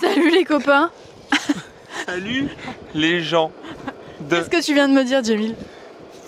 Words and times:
Salut 0.00 0.30
les 0.30 0.44
copains 0.44 0.90
Salut 2.06 2.48
les 2.94 3.20
gens 3.20 3.50
de... 4.20 4.36
Qu'est-ce 4.36 4.50
que 4.50 4.62
tu 4.62 4.74
viens 4.74 4.88
de 4.88 4.94
me 4.94 5.04
dire, 5.04 5.22
Jamil 5.22 5.54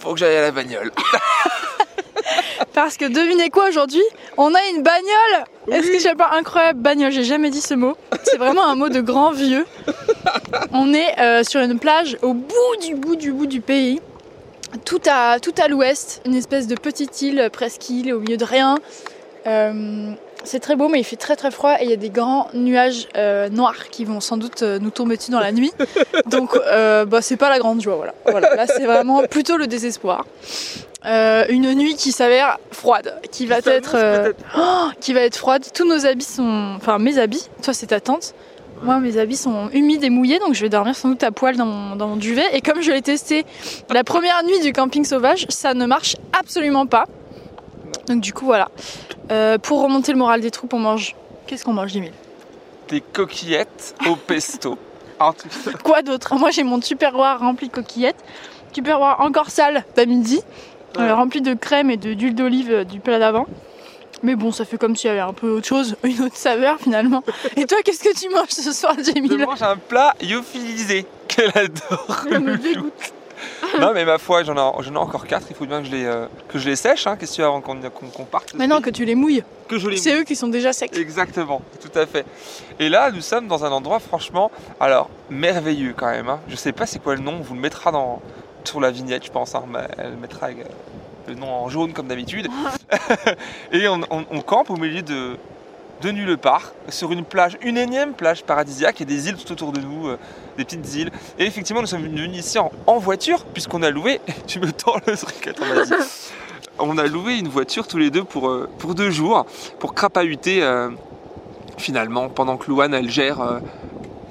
Faut 0.00 0.12
que 0.12 0.18
j'aille 0.18 0.36
à 0.36 0.42
la 0.42 0.50
bagnole. 0.50 0.90
Parce 2.74 2.96
que 2.96 3.04
devinez 3.04 3.50
quoi 3.50 3.68
aujourd'hui 3.68 4.02
On 4.36 4.52
a 4.54 4.58
une 4.74 4.82
bagnole 4.82 5.44
Est-ce 5.70 5.90
que 5.90 5.98
j'ai 5.98 6.14
pas 6.14 6.30
incroyable? 6.32 6.80
Bagnole 6.80 7.12
J'ai 7.12 7.24
jamais 7.24 7.50
dit 7.50 7.60
ce 7.60 7.74
mot. 7.74 7.96
C'est 8.24 8.36
vraiment 8.36 8.64
un 8.64 8.74
mot 8.74 8.88
de 8.88 9.00
grand 9.00 9.30
vieux. 9.30 9.66
On 10.72 10.92
est 10.92 11.18
euh, 11.20 11.44
sur 11.44 11.60
une 11.60 11.78
plage 11.78 12.16
au 12.22 12.34
bout 12.34 12.76
du 12.82 12.94
bout 12.94 13.16
du 13.16 13.32
bout 13.32 13.46
du 13.46 13.60
pays. 13.60 14.00
Tout 14.84 15.02
à, 15.08 15.38
tout 15.38 15.54
à 15.62 15.68
l'ouest, 15.68 16.20
une 16.24 16.34
espèce 16.34 16.66
de 16.66 16.74
petite 16.74 17.22
île, 17.22 17.48
presque 17.52 17.88
île, 17.90 18.12
au 18.12 18.18
milieu 18.18 18.36
de 18.36 18.44
rien. 18.44 18.76
Euh, 19.46 20.14
c'est 20.44 20.60
très 20.60 20.76
beau, 20.76 20.88
mais 20.88 21.00
il 21.00 21.04
fait 21.04 21.16
très 21.16 21.36
très 21.36 21.50
froid 21.50 21.74
et 21.80 21.84
il 21.84 21.90
y 21.90 21.92
a 21.92 21.96
des 21.96 22.10
grands 22.10 22.48
nuages 22.54 23.08
euh, 23.16 23.48
noirs 23.48 23.88
qui 23.90 24.04
vont 24.04 24.20
sans 24.20 24.36
doute 24.36 24.62
euh, 24.62 24.78
nous 24.78 24.90
tomber 24.90 25.16
dessus 25.16 25.30
dans 25.30 25.40
la 25.40 25.52
nuit. 25.52 25.72
Donc, 26.26 26.56
euh, 26.56 27.04
bah, 27.04 27.22
c'est 27.22 27.36
pas 27.36 27.48
la 27.48 27.58
grande 27.58 27.80
joie, 27.80 27.96
voilà. 27.96 28.14
voilà. 28.26 28.54
Là, 28.54 28.66
c'est 28.66 28.84
vraiment 28.84 29.22
plutôt 29.24 29.56
le 29.56 29.66
désespoir. 29.66 30.26
Euh, 31.06 31.44
une 31.48 31.74
nuit 31.74 31.96
qui 31.96 32.12
s'avère 32.12 32.58
froide, 32.70 33.20
qui 33.30 33.46
va 33.46 33.58
être, 33.58 34.34
oh, 34.56 34.88
qui 35.00 35.12
va 35.12 35.20
être 35.20 35.36
froide. 35.36 35.64
Tous 35.74 35.86
nos 35.86 36.06
habits 36.06 36.24
sont, 36.24 36.74
enfin 36.76 36.98
mes 36.98 37.18
habits. 37.18 37.48
Toi, 37.62 37.74
c'est 37.74 37.88
ta 37.88 38.00
tente. 38.00 38.34
Moi, 38.82 38.98
mes 38.98 39.18
habits 39.18 39.36
sont 39.36 39.68
humides 39.72 40.04
et 40.04 40.10
mouillés, 40.10 40.38
donc 40.38 40.54
je 40.54 40.60
vais 40.60 40.68
dormir 40.68 40.94
sans 40.94 41.08
doute 41.08 41.22
à 41.22 41.30
poil 41.30 41.56
dans 41.56 41.66
mon, 41.66 41.96
dans 41.96 42.08
mon 42.08 42.16
duvet. 42.16 42.44
Et 42.52 42.60
comme 42.60 42.82
je 42.82 42.90
l'ai 42.90 43.02
testé 43.02 43.44
la 43.90 44.04
première 44.04 44.42
nuit 44.44 44.60
du 44.60 44.72
camping 44.72 45.04
sauvage, 45.04 45.46
ça 45.48 45.74
ne 45.74 45.86
marche 45.86 46.16
absolument 46.38 46.86
pas. 46.86 47.06
Donc 48.06 48.20
du 48.20 48.32
coup, 48.32 48.44
voilà. 48.46 48.68
Euh, 49.30 49.58
pour 49.58 49.82
remonter 49.82 50.12
le 50.12 50.18
moral 50.18 50.40
des 50.40 50.50
troupes, 50.50 50.72
on 50.74 50.78
mange. 50.78 51.14
Qu'est-ce 51.46 51.64
qu'on 51.64 51.72
mange, 51.72 51.90
Jimmy 51.90 52.10
Des 52.88 53.00
coquillettes 53.00 53.94
au 54.08 54.16
pesto. 54.26 54.78
En 55.20 55.32
tout 55.32 55.48
cas, 55.48 55.70
Quoi 55.82 56.02
d'autre? 56.02 56.34
Moi, 56.34 56.50
j'ai 56.50 56.64
mon 56.64 56.80
tupperware 56.80 57.38
rempli 57.38 57.68
de 57.68 57.72
coquillettes. 57.72 58.22
Tupperware 58.72 59.20
encore 59.20 59.50
sale 59.50 59.84
d'à 59.96 60.06
midi, 60.06 60.40
Ouais. 60.96 61.02
euh, 61.04 61.14
rempli 61.14 61.40
de 61.40 61.54
crème 61.54 61.90
et 61.90 61.96
de- 61.96 62.14
d'huile 62.14 62.34
d'olive 62.34 62.70
euh, 62.70 62.84
du 62.84 63.00
plat 63.00 63.18
d'avant. 63.18 63.46
Mais 64.22 64.36
bon, 64.36 64.52
ça 64.52 64.64
fait 64.64 64.78
comme 64.78 64.96
s'il 64.96 65.08
y 65.08 65.10
avait 65.10 65.20
un 65.20 65.32
peu 65.32 65.50
autre 65.50 65.66
chose, 65.66 65.96
une 66.04 66.20
autre 66.22 66.36
saveur 66.36 66.78
finalement. 66.80 67.22
Et 67.56 67.66
toi, 67.66 67.78
qu'est-ce 67.84 68.02
que 68.02 68.14
tu 68.16 68.28
manges 68.30 68.48
ce 68.50 68.72
soir, 68.72 68.94
je 68.98 69.04
Jamie 69.12 69.28
mange 69.36 69.62
un 69.62 69.76
plat 69.76 70.14
lyophilisé 70.20 71.06
qu'elle 71.28 71.50
adore. 71.56 72.24
Je 72.30 72.36
me 72.38 72.56
dégoûte. 72.56 73.12
non 73.80 73.92
mais 73.92 74.04
ma 74.04 74.18
foi, 74.18 74.42
j'en 74.44 74.54
ai, 74.56 74.84
ai 74.92 74.96
encore 74.96 75.26
4, 75.26 75.46
il 75.50 75.56
faut 75.56 75.66
bien 75.66 75.80
que 75.80 75.86
je 75.86 75.92
les, 75.92 76.04
euh, 76.04 76.26
que 76.48 76.58
je 76.58 76.68
les 76.68 76.76
sèche, 76.76 77.06
hein. 77.06 77.16
qu'est-ce 77.16 77.36
que 77.36 77.42
avant 77.42 77.60
qu'on 77.60 78.24
parte? 78.24 78.54
Mais 78.54 78.66
non, 78.66 78.80
que 78.80 78.90
tu 78.90 79.04
les 79.04 79.14
mouilles. 79.14 79.42
que 79.68 79.78
je 79.78 79.88
les 79.88 79.96
C'est 79.96 80.14
eux 80.14 80.24
qui 80.24 80.36
sont 80.36 80.48
déjà 80.48 80.72
secs. 80.72 80.96
Exactement, 80.96 81.62
tout 81.80 81.98
à 81.98 82.06
fait. 82.06 82.24
Et 82.78 82.88
là, 82.88 83.10
nous 83.10 83.20
sommes 83.20 83.48
dans 83.48 83.64
un 83.64 83.70
endroit 83.72 83.98
franchement, 84.00 84.50
alors 84.80 85.08
merveilleux 85.30 85.94
quand 85.96 86.10
même. 86.10 86.28
hein. 86.28 86.40
Je 86.48 86.56
sais 86.56 86.72
pas 86.72 86.86
c'est 86.86 86.98
quoi 87.02 87.14
le 87.14 87.20
nom, 87.22 87.34
on 87.38 87.42
vous 87.42 87.54
le 87.54 87.60
mettra 87.60 87.90
dans, 87.92 88.20
sur 88.64 88.80
la 88.80 88.90
vignette, 88.90 89.24
je 89.24 89.30
pense. 89.30 89.54
hein, 89.54 89.64
mais 89.68 89.80
elle 89.98 90.16
mettra 90.16 90.48
euh, 90.48 90.52
le 91.28 91.34
nom 91.34 91.48
en 91.50 91.68
jaune 91.68 91.92
comme 91.92 92.06
d'habitude. 92.08 92.48
Et 93.72 93.88
on, 93.88 94.00
on- 94.10 94.24
on 94.30 94.40
campe 94.40 94.70
au 94.70 94.76
milieu 94.76 95.02
de, 95.02 95.36
de 96.04 96.10
nulle 96.10 96.36
part, 96.36 96.72
sur 96.90 97.12
une 97.12 97.24
plage, 97.24 97.56
une 97.62 97.78
énième 97.78 98.12
plage 98.12 98.44
paradisiaque, 98.44 99.00
et 99.00 99.04
des 99.06 99.28
îles 99.28 99.36
tout 99.36 99.50
autour 99.52 99.72
de 99.72 99.80
nous, 99.80 100.08
euh, 100.08 100.18
des 100.58 100.64
petites 100.64 100.94
îles. 100.94 101.10
Et 101.38 101.46
effectivement, 101.46 101.80
nous 101.80 101.86
sommes 101.86 102.02
venus 102.02 102.28
ici 102.36 102.58
en, 102.58 102.70
en 102.86 102.98
voiture, 102.98 103.44
puisqu'on 103.46 103.82
a 103.82 103.90
loué, 103.90 104.20
tu 104.46 104.60
me 104.60 104.70
tends 104.70 104.96
le 105.06 105.16
truc, 105.16 105.46
attends, 105.46 105.64
vas-y. 105.64 105.98
On 106.80 106.98
a 106.98 107.06
loué 107.06 107.36
une 107.38 107.46
voiture 107.46 107.86
tous 107.86 107.98
les 107.98 108.10
deux 108.10 108.24
pour, 108.24 108.48
euh, 108.48 108.68
pour 108.78 108.96
deux 108.96 109.10
jours, 109.10 109.46
pour 109.78 109.94
crapahuter 109.94 110.60
euh, 110.60 110.90
finalement, 111.78 112.28
pendant 112.28 112.56
que 112.56 112.68
Louane 112.68 112.92
elle 112.94 113.08
gère 113.08 113.40
euh, 113.40 113.60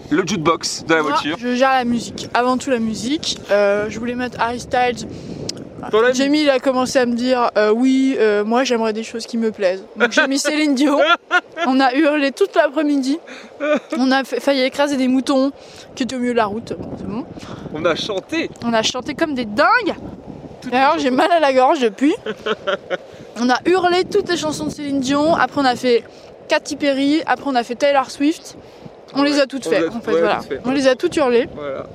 le 0.09 0.23
jukebox 0.27 0.83
de 0.85 0.93
la 0.93 1.01
Moi, 1.01 1.11
voiture. 1.11 1.37
Je 1.39 1.55
gère 1.55 1.71
la 1.71 1.85
musique. 1.85 2.27
Avant 2.33 2.57
tout 2.57 2.69
la 2.69 2.79
musique. 2.79 3.39
Euh, 3.49 3.89
je 3.89 3.97
voulais 3.97 4.15
mettre 4.15 4.39
Harry 4.39 4.59
Styles. 4.59 5.07
Jamie 6.13 6.41
il 6.43 6.49
a 6.49 6.59
commencé 6.59 6.99
à 6.99 7.05
me 7.05 7.13
dire 7.15 7.51
euh, 7.57 7.71
oui, 7.71 8.15
euh, 8.19 8.43
moi 8.43 8.63
j'aimerais 8.63 8.93
des 8.93 9.03
choses 9.03 9.25
qui 9.25 9.37
me 9.37 9.51
plaisent. 9.51 9.83
Donc 9.95 10.11
j'ai 10.11 10.27
mis 10.27 10.37
Céline 10.39 10.75
Dion. 10.75 10.99
On 11.67 11.79
a 11.79 11.93
hurlé 11.93 12.31
toute 12.31 12.55
l'après-midi. 12.55 13.19
On 13.97 14.11
a 14.11 14.23
fait- 14.23 14.39
failli 14.39 14.61
écraser 14.61 14.97
des 14.97 15.07
moutons 15.07 15.51
qui 15.95 16.03
étaient 16.03 16.15
au 16.15 16.19
milieu 16.19 16.31
de 16.33 16.37
la 16.37 16.45
route. 16.45 16.73
Bon, 16.77 16.89
c'est 16.97 17.07
bon. 17.07 17.25
On 17.73 17.85
a 17.85 17.95
chanté. 17.95 18.49
On 18.65 18.73
a 18.73 18.81
chanté 18.83 19.13
comme 19.15 19.33
des 19.35 19.45
dingues. 19.45 19.95
D'ailleurs, 20.71 20.97
j'ai 20.99 21.11
mal 21.11 21.31
à 21.31 21.39
la 21.39 21.53
gorge 21.53 21.79
depuis. 21.79 22.13
On 23.41 23.49
a 23.49 23.57
hurlé 23.65 24.03
toutes 24.05 24.29
les 24.29 24.37
chansons 24.37 24.65
de 24.65 24.69
Céline 24.69 24.99
Dion. 24.99 25.35
Après, 25.35 25.59
on 25.59 25.65
a 25.65 25.75
fait 25.75 26.03
Katy 26.47 26.75
Perry. 26.75 27.21
Après, 27.25 27.45
on 27.49 27.55
a 27.55 27.63
fait 27.63 27.73
Taylor 27.75 28.11
Swift. 28.11 28.55
On 29.15 29.23
les 29.23 29.39
a 29.39 29.47
toutes 29.47 29.65
On 29.67 29.69
fait, 29.71 29.79
les 29.81 29.87
a- 29.87 29.89
en 29.89 29.99
fait, 30.01 30.11
ouais, 30.13 30.19
voilà. 30.19 30.35
toutes 30.37 30.47
fait. 30.49 30.59
On 30.65 30.71
les 30.71 30.87
a 30.87 30.95
toutes 30.95 31.15
hurlées. 31.17 31.47
Voilà, 31.55 31.85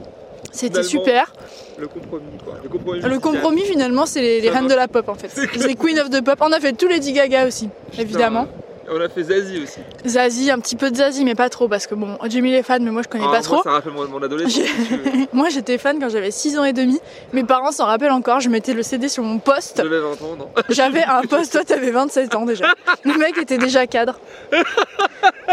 C'était 0.53 0.83
super. 0.83 1.33
le 1.79 1.87
compromis 1.89 2.25
quoi. 2.45 2.55
Le 2.63 2.69
compromis. 2.69 3.01
Le 3.01 3.09
musical. 3.09 3.33
compromis, 3.33 3.63
finalement, 3.63 4.07
c'est 4.07 4.21
les, 4.21 4.51
reines 4.51 4.69
de 4.69 4.75
la 4.75 4.89
pop, 4.89 5.09
en 5.09 5.15
fait. 5.15 5.29
C'est 5.29 5.75
Queen 5.75 5.99
of 5.99 6.11
the 6.11 6.23
Pop. 6.25 6.39
On 6.41 6.53
a 6.53 6.61
fait 6.61 6.73
tous 6.73 6.89
les 6.89 6.95
Lady 6.95 7.13
Gaga 7.13 7.47
aussi, 7.47 7.69
Putain, 7.91 8.03
évidemment. 8.03 8.49
On 8.91 9.01
a 9.01 9.09
fait 9.09 9.25
Zazie 9.25 9.63
aussi. 9.63 9.79
Zazie, 10.07 10.51
un 10.51 10.59
petit 10.61 10.77
peu 10.77 10.91
de 10.91 10.97
Zazie, 10.97 11.25
mais 11.25 11.35
pas 11.35 11.49
trop, 11.49 11.69
parce 11.69 11.87
que 11.87 11.95
bon, 11.95 12.17
Jamie 12.29 12.53
est 12.55 12.63
fan, 12.63 12.83
mais 12.83 12.91
moi 12.91 13.03
je 13.03 13.09
connais 13.09 13.25
Ah, 13.25 13.31
pas 13.31 13.33
moi, 13.33 13.43
trop. 13.43 13.63
Ça 13.63 13.71
rappelle 13.73 13.93
mon, 13.93 14.07
mon 14.09 14.23
adolescence. 14.23 14.53
Si. 14.53 15.29
Moi 15.33 15.49
j'étais 15.51 15.79
fan 15.79 15.99
quand 16.01 16.09
j'avais 16.09 16.31
6 16.31 16.59
ans 16.59 16.65
et 16.65 16.73
demi. 16.73 16.99
Mes 17.33 17.45
parents 17.45 17.71
s'en 17.73 17.85
rappellent 17.87 18.11
encore, 18.13 18.41
je 18.41 18.49
mettais 18.49 18.73
le 18.75 18.83
CD 18.83 19.09
sur 19.09 19.23
mon 19.23 19.39
poste. 19.39 19.77
J'avais 19.83 20.01
20 20.01 20.07
ans, 20.23 20.37
non 20.39 20.49
J'avais 20.69 21.05
un 21.05 21.23
poste, 21.23 21.53
toi 21.53 21.65
t'avais 21.65 21.91
27 21.91 22.35
ans 22.35 22.45
déjà. 22.47 22.67
Le 23.05 23.15
mec 23.19 23.37
était 23.39 23.59
déjà 23.59 23.87
cadre. 23.87 24.19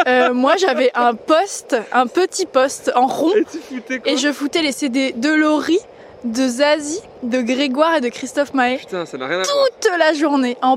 Euh, 0.08 0.34
moi 0.34 0.56
j'avais 0.58 0.92
un 0.94 1.16
poste, 1.16 1.76
un 1.92 2.06
petit 2.06 2.46
poste 2.46 2.92
en 2.96 3.08
rond, 3.08 3.32
Et 3.36 3.46
tu 3.46 3.58
foutais 3.60 4.00
quoi 4.00 4.12
et 4.12 4.18
je 4.18 4.32
foutais 4.32 4.62
les 4.62 4.72
CD 4.72 5.14
de 5.14 5.30
Laurie, 5.30 5.80
de 6.26 6.48
Zazie, 6.48 7.02
de 7.24 7.42
Grégoire 7.42 7.96
et 7.98 8.02
de 8.02 8.10
Christophe 8.10 8.54
Maé 8.54 8.78
Putain, 8.78 9.06
ça 9.06 9.18
n'a 9.18 9.28
rien 9.28 9.40
à 9.40 9.44
voir. 9.44 9.68
toute 9.80 9.92
la 9.98 10.14
journée, 10.14 10.58
en 10.62 10.76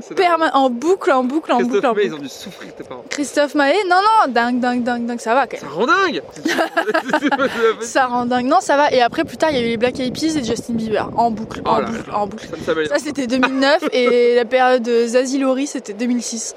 en 0.53 0.69
boucle, 0.69 1.11
en 1.11 1.23
boucle, 1.23 1.51
en 1.51 1.57
boucle, 1.61 1.69
Christophe 1.71 1.85
en 1.85 1.93
boucle. 1.93 2.05
ils 2.05 2.13
ont 2.13 2.17
dû 2.17 2.29
souffrir 2.29 2.73
tes 2.75 2.83
parents. 2.83 3.03
Christophe 3.09 3.55
Maé, 3.55 3.73
non 3.89 3.97
non, 3.97 4.31
dingue, 4.31 4.59
dingue, 4.59 4.83
dingue, 4.83 5.05
dingue, 5.05 5.19
ça 5.19 5.33
va 5.33 5.47
quand 5.47 5.57
Ça 5.57 5.65
même. 5.65 5.75
rend 5.75 5.85
dingue 5.87 6.21
Ça 7.81 8.05
rend 8.07 8.25
dingue. 8.25 8.45
Non, 8.45 8.59
ça 8.61 8.77
va. 8.77 8.91
Et 8.91 9.01
après, 9.01 9.23
plus 9.25 9.37
tard, 9.37 9.49
il 9.51 9.57
y 9.57 9.59
a 9.59 9.63
eu 9.65 9.69
les 9.69 9.77
Black 9.77 9.99
Eyed 9.99 10.13
Peas 10.13 10.35
et 10.37 10.43
Justin 10.43 10.73
Bieber. 10.73 11.09
En 11.15 11.31
boucle, 11.31 11.61
Oh 11.65 11.69
en 11.69 11.79
là 11.79 11.87
boucle, 11.87 12.09
là. 12.09 12.17
en 12.19 12.27
boucle. 12.27 12.47
Ça. 12.65 12.73
Ça, 12.87 12.95
c'était 13.03 13.27
2009 13.27 13.85
et 13.93 14.35
la 14.35 14.45
période 14.45 14.83
de 14.83 15.05
Zazie 15.07 15.39
Lori, 15.39 15.67
c'était 15.67 15.93
2006. 15.93 16.55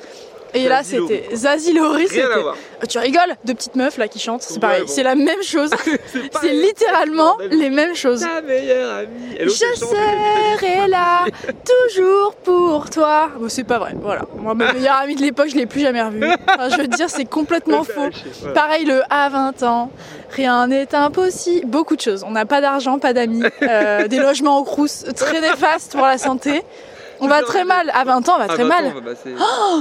Et 0.54 0.68
là, 0.68 0.82
c'était 0.82 1.28
Zazie 1.34 1.72
Lori, 1.72 2.06
Rien 2.06 2.24
à 2.26 2.28
c'était. 2.28 2.42
voir. 2.42 2.56
Oh, 2.82 2.86
Tu 2.86 2.98
rigoles 2.98 3.34
Deux 3.44 3.54
petites 3.54 3.74
meufs 3.76 3.96
là 3.96 4.08
qui 4.08 4.18
chantent, 4.18 4.42
c'est 4.42 4.54
Ouais, 4.54 4.60
pareil. 4.60 4.82
bon. 4.82 4.86
C'est 4.88 5.02
la 5.02 5.14
même 5.14 5.42
chose. 5.42 5.70
C'est 6.42 6.52
littéralement 6.52 7.36
les 7.50 7.70
mêmes 7.70 7.94
choses. 7.94 8.20
Ta 8.20 8.42
meilleure 8.42 8.96
amie. 8.98 9.36
Je 9.40 9.48
serai 9.48 10.86
là, 10.88 11.24
toujours 11.64 12.34
pour 12.34 12.90
toi. 12.90 13.30
Bon, 13.38 13.48
c'est 13.48 13.64
pas 13.64 13.78
vrai, 13.78 13.94
voilà. 14.00 14.22
Moi, 14.36 14.54
ma 14.54 14.72
meilleure 14.72 14.96
amie 14.96 15.14
de 15.14 15.22
l'époque, 15.22 15.48
je 15.48 15.56
l'ai 15.56 15.66
plus 15.66 15.80
jamais 15.80 16.02
revue. 16.02 16.24
Enfin, 16.48 16.68
je 16.68 16.76
veux 16.76 16.88
dire, 16.88 17.08
c'est 17.08 17.24
complètement 17.24 17.84
faux. 17.84 18.10
Pareil, 18.54 18.84
le 18.84 19.02
à 19.10 19.28
20 19.28 19.62
ans, 19.62 19.90
rien 20.30 20.66
n'est 20.66 20.94
impossible. 20.94 21.66
Beaucoup 21.66 21.96
de 21.96 22.00
choses. 22.02 22.24
On 22.26 22.30
n'a 22.32 22.44
pas 22.46 22.60
d'argent, 22.60 22.98
pas 22.98 23.12
d'amis, 23.12 23.42
euh, 23.62 24.06
des 24.08 24.18
logements 24.18 24.58
au 24.58 24.64
crous 24.64 25.04
très 25.16 25.40
néfastes 25.40 25.92
pour 25.96 26.06
la 26.06 26.18
santé. 26.18 26.62
On 27.22 27.28
va 27.28 27.42
très 27.42 27.64
mal. 27.64 27.90
À 27.94 28.04
20 28.04 28.28
ans, 28.28 28.34
on 28.36 28.38
va 28.38 28.48
très 28.48 28.64
mal. 28.64 28.92
bah, 29.04 29.12
c'est- 29.22 29.34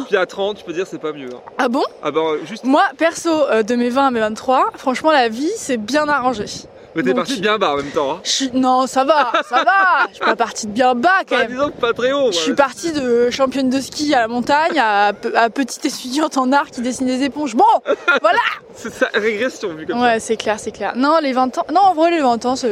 Puis 0.07 0.15
à 0.17 0.25
30, 0.25 0.57
tu 0.57 0.63
peux 0.63 0.73
dire 0.73 0.85
c'est 0.87 1.01
pas 1.01 1.11
mieux. 1.13 1.29
hein. 1.33 1.39
Ah 1.57 1.67
bon 1.67 1.83
Ah 2.03 2.11
bah 2.11 2.21
juste, 2.45 2.63
Moi, 2.63 2.83
perso, 2.97 3.29
euh, 3.29 3.63
de 3.63 3.75
mes 3.75 3.89
20 3.89 4.07
à 4.07 4.11
mes 4.11 4.19
23, 4.19 4.69
franchement, 4.77 5.11
la 5.11 5.27
vie, 5.29 5.51
c'est 5.57 5.77
bien 5.77 6.07
arrangé. 6.07 6.45
mais 6.93 7.03
t'es 7.03 7.13
parti 7.13 7.39
bien 7.39 7.57
bas 7.57 7.71
en 7.73 7.77
même 7.77 7.89
temps. 7.91 8.11
Hein. 8.15 8.19
Je. 8.23 8.45
Non, 8.53 8.85
ça 8.85 9.05
va, 9.05 9.31
ça 9.47 9.63
va. 9.63 10.07
Je 10.09 10.15
suis 10.15 10.25
pas 10.25 10.35
partie 10.35 10.67
de 10.67 10.71
bien 10.73 10.93
bas 10.93 11.09
quand 11.27 11.35
Bah, 11.37 11.43
même. 11.43 11.51
disons 11.51 11.69
que 11.69 11.79
pas 11.79 11.93
très 11.93 12.11
haut. 12.11 12.31
Je 12.33 12.37
suis 12.37 12.53
partie 12.53 12.91
de 12.91 13.29
championne 13.29 13.69
de 13.69 13.79
ski 13.79 14.13
à 14.13 14.19
la 14.19 14.27
montagne 14.27 14.77
à, 14.77 15.13
pe- 15.13 15.33
à 15.35 15.49
petite 15.49 15.85
étudiante 15.85 16.37
en 16.37 16.51
art 16.51 16.69
qui 16.69 16.81
dessine 16.81 17.07
des 17.07 17.23
éponges. 17.23 17.55
Bon, 17.55 17.63
voilà 18.21 18.39
C'est 18.75 18.93
ça, 18.93 19.07
régression 19.13 19.69
vu 19.73 19.85
comme 19.87 20.01
Ouais, 20.01 20.19
c'est 20.19 20.35
clair, 20.35 20.59
c'est 20.59 20.71
clair. 20.71 20.91
Non, 20.97 21.19
les 21.21 21.31
20 21.31 21.57
ans. 21.59 21.65
Non, 21.73 21.79
en 21.81 21.93
vrai, 21.93 22.11
les 22.11 22.19
20 22.21 22.45
ans, 22.45 22.55
ça 22.57 22.67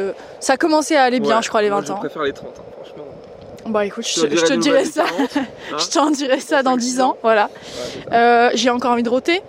a 0.53 0.57
commencé 0.57 0.95
à 0.97 1.03
aller 1.03 1.17
ça. 1.17 1.23
bien, 1.23 1.35
Ouais, 1.37 1.41
je 1.43 1.47
crois, 1.49 1.61
les 1.61 1.69
moi, 1.69 1.79
20 1.81 1.89
ans. 1.93 1.95
Je 2.03 2.07
préfère 2.07 2.23
les 2.23 2.33
30, 2.33 2.47
hein, 2.49 2.61
franchement. 2.73 2.78
Bah 3.69 3.85
écoute, 3.85 4.05
je, 4.07 4.21
te 4.25 4.35
je 4.35 4.53
dirai 4.55 4.85
ça. 4.85 5.03
hein. 5.35 5.41
Je 5.77 5.87
t'en 5.89 6.09
dirai 6.11 6.39
ça 6.39 6.63
dans 6.63 6.71
cinq, 6.71 6.79
10 6.79 6.85
six 6.91 7.01
ans, 7.01 7.17
voilà. 7.23 7.45
Ouais. 8.09 8.13
Euh, 8.17 8.49
J'ai 8.53 8.69
encore 8.69 8.91
envie 8.91 9.03
de 9.03 9.09
rôter. 9.09 9.41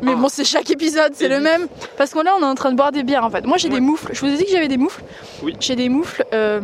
Mais 0.00 0.12
Ah. 0.14 0.16
bon, 0.20 0.28
c'est 0.28 0.44
chaque 0.44 0.70
épisode, 0.70 1.12
c'est 1.14 1.28
le 1.28 1.38
même. 1.40 1.68
Parce 1.96 2.12
qu'on 2.12 2.22
là, 2.22 2.32
on 2.38 2.42
est 2.42 2.46
en 2.46 2.54
train 2.56 2.70
de 2.72 2.76
boire 2.76 2.90
des 2.92 3.02
bières 3.04 3.24
en 3.24 3.30
fait. 3.30 3.44
Moi, 3.46 3.56
j'ai 3.56 3.68
Ouais. 3.68 3.74
des 3.74 3.80
moufles. 3.80 4.10
Je 4.12 4.20
vous 4.20 4.26
ai 4.32 4.36
dit 4.36 4.44
que 4.44 4.50
j'avais 4.50 4.66
des 4.68 4.76
moufles. 4.76 5.02
Oui. 5.42 5.54
J'ai 5.60 5.76
des 5.76 5.88
moufles. 5.88 6.24
euh, 6.32 6.60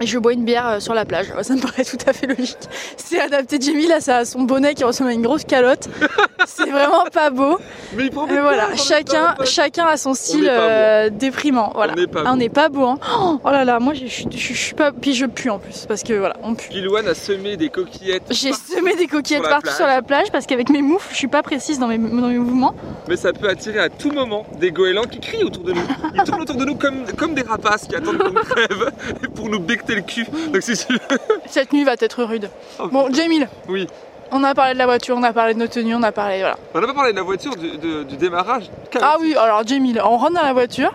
et 0.00 0.06
je 0.06 0.18
bois 0.18 0.32
une 0.32 0.44
bière 0.44 0.66
euh, 0.66 0.80
sur 0.80 0.94
la 0.94 1.04
plage. 1.04 1.26
Ça 1.42 1.54
me 1.54 1.60
paraît 1.60 1.84
tout 1.84 1.98
à 2.06 2.12
fait 2.12 2.26
logique. 2.26 2.56
C'est 2.96 3.20
adapté. 3.20 3.58
Jamie, 3.60 3.86
là, 3.86 4.00
ça 4.00 4.18
a 4.18 4.24
son 4.24 4.42
bonnet 4.42 4.74
qui 4.74 4.84
ressemble 4.84 5.10
à 5.10 5.12
une 5.12 5.22
grosse 5.22 5.44
calotte. 5.44 5.88
c'est 6.46 6.70
vraiment 6.70 7.04
pas 7.12 7.30
beau. 7.30 7.58
Mais 7.96 8.04
il 8.04 8.10
prend 8.10 8.26
Et 8.28 8.40
voilà, 8.40 8.74
chacun, 8.76 9.34
chacun 9.44 9.86
a 9.86 9.96
son 9.96 10.14
style 10.14 10.48
euh, 10.48 11.10
déprimant. 11.10 11.72
Voilà. 11.74 11.92
On 12.26 12.36
n'est 12.36 12.48
pas 12.48 12.60
Ah, 12.60 12.62
pas 12.62 12.68
beau. 12.68 12.84
Hein. 12.84 12.98
Oh, 13.18 13.40
oh 13.44 13.50
là 13.50 13.64
là, 13.64 13.78
moi 13.80 13.94
je 13.94 14.06
suis 14.06 14.74
pas. 14.74 14.92
Puis 14.92 15.14
je 15.14 15.26
pue 15.26 15.50
en 15.50 15.58
plus 15.58 15.86
parce 15.86 16.02
que 16.02 16.14
voilà, 16.14 16.36
on 16.42 16.54
pue. 16.54 16.68
Pilouane 16.68 17.08
a 17.08 17.14
semé 17.14 17.56
des 17.56 17.68
coquillettes. 17.68 18.22
J'ai 18.30 18.52
semé 18.52 18.94
des 18.96 19.06
coquillettes 19.06 19.42
Sur 19.42 19.50
partout 19.50 19.74
sur 19.74 19.86
la 19.86 20.02
plage 20.02 20.30
parce 20.30 20.46
qu'avec 20.46 20.70
mes 20.70 20.82
moufles, 20.82 21.08
je 21.10 21.16
suis 21.16 21.28
pas 21.28 21.42
précise 21.42 21.78
dans 21.78 21.88
mes, 21.88 21.98
dans 21.98 22.28
mes 22.28 22.38
mouvements. 22.38 22.74
Mais 23.08 23.16
ça 23.16 23.32
peut 23.32 23.48
attirer 23.48 23.80
à 23.80 23.88
tout 23.88 24.12
moment 24.12 24.46
des 24.58 24.70
goélands 24.70 25.04
qui 25.04 25.20
crient 25.20 25.44
autour 25.44 25.64
de 25.64 25.72
nous. 25.72 25.82
Ils 26.14 26.22
tournent 26.22 26.42
autour 26.42 26.56
de 26.56 26.64
nous 26.64 26.76
comme, 26.76 27.04
comme 27.16 27.34
des 27.34 27.42
rapaces 27.42 27.86
qui 27.86 27.96
attendent 27.96 28.18
qu'on 28.18 28.32
crève 28.34 28.92
pour 29.34 29.48
nous 29.48 29.60
becter 29.60 29.89
le 29.96 30.02
cul. 30.02 30.26
Donc 30.52 30.62
si 30.62 30.76
tu. 30.76 30.98
Cette 31.46 31.72
nuit 31.72 31.84
va 31.84 31.94
être 32.00 32.22
rude. 32.24 32.50
Oh, 32.78 32.88
Bon, 32.88 33.12
Jamil, 33.12 33.48
Oui. 33.68 33.86
on 34.32 34.42
a 34.44 34.54
parlé 34.54 34.74
de 34.74 34.78
la 34.78 34.86
voiture, 34.86 35.16
on 35.16 35.22
a 35.22 35.32
parlé 35.32 35.54
de 35.54 35.58
nos 35.58 35.66
tenues, 35.66 35.94
on 35.94 36.02
a 36.02 36.12
parlé. 36.12 36.40
Voilà. 36.40 36.56
On 36.74 36.80
n'a 36.80 36.86
pas 36.86 36.94
parlé 36.94 37.12
de 37.12 37.16
la 37.16 37.22
voiture, 37.24 37.54
du, 37.56 37.76
de- 37.78 38.02
du 38.04 38.16
démarrage. 38.16 38.70
Ah 39.00 39.16
oui, 39.20 39.34
alors 39.36 39.66
Jamil, 39.66 40.00
on 40.04 40.16
rentre 40.16 40.34
dans 40.34 40.42
la 40.42 40.52
voiture. 40.52 40.92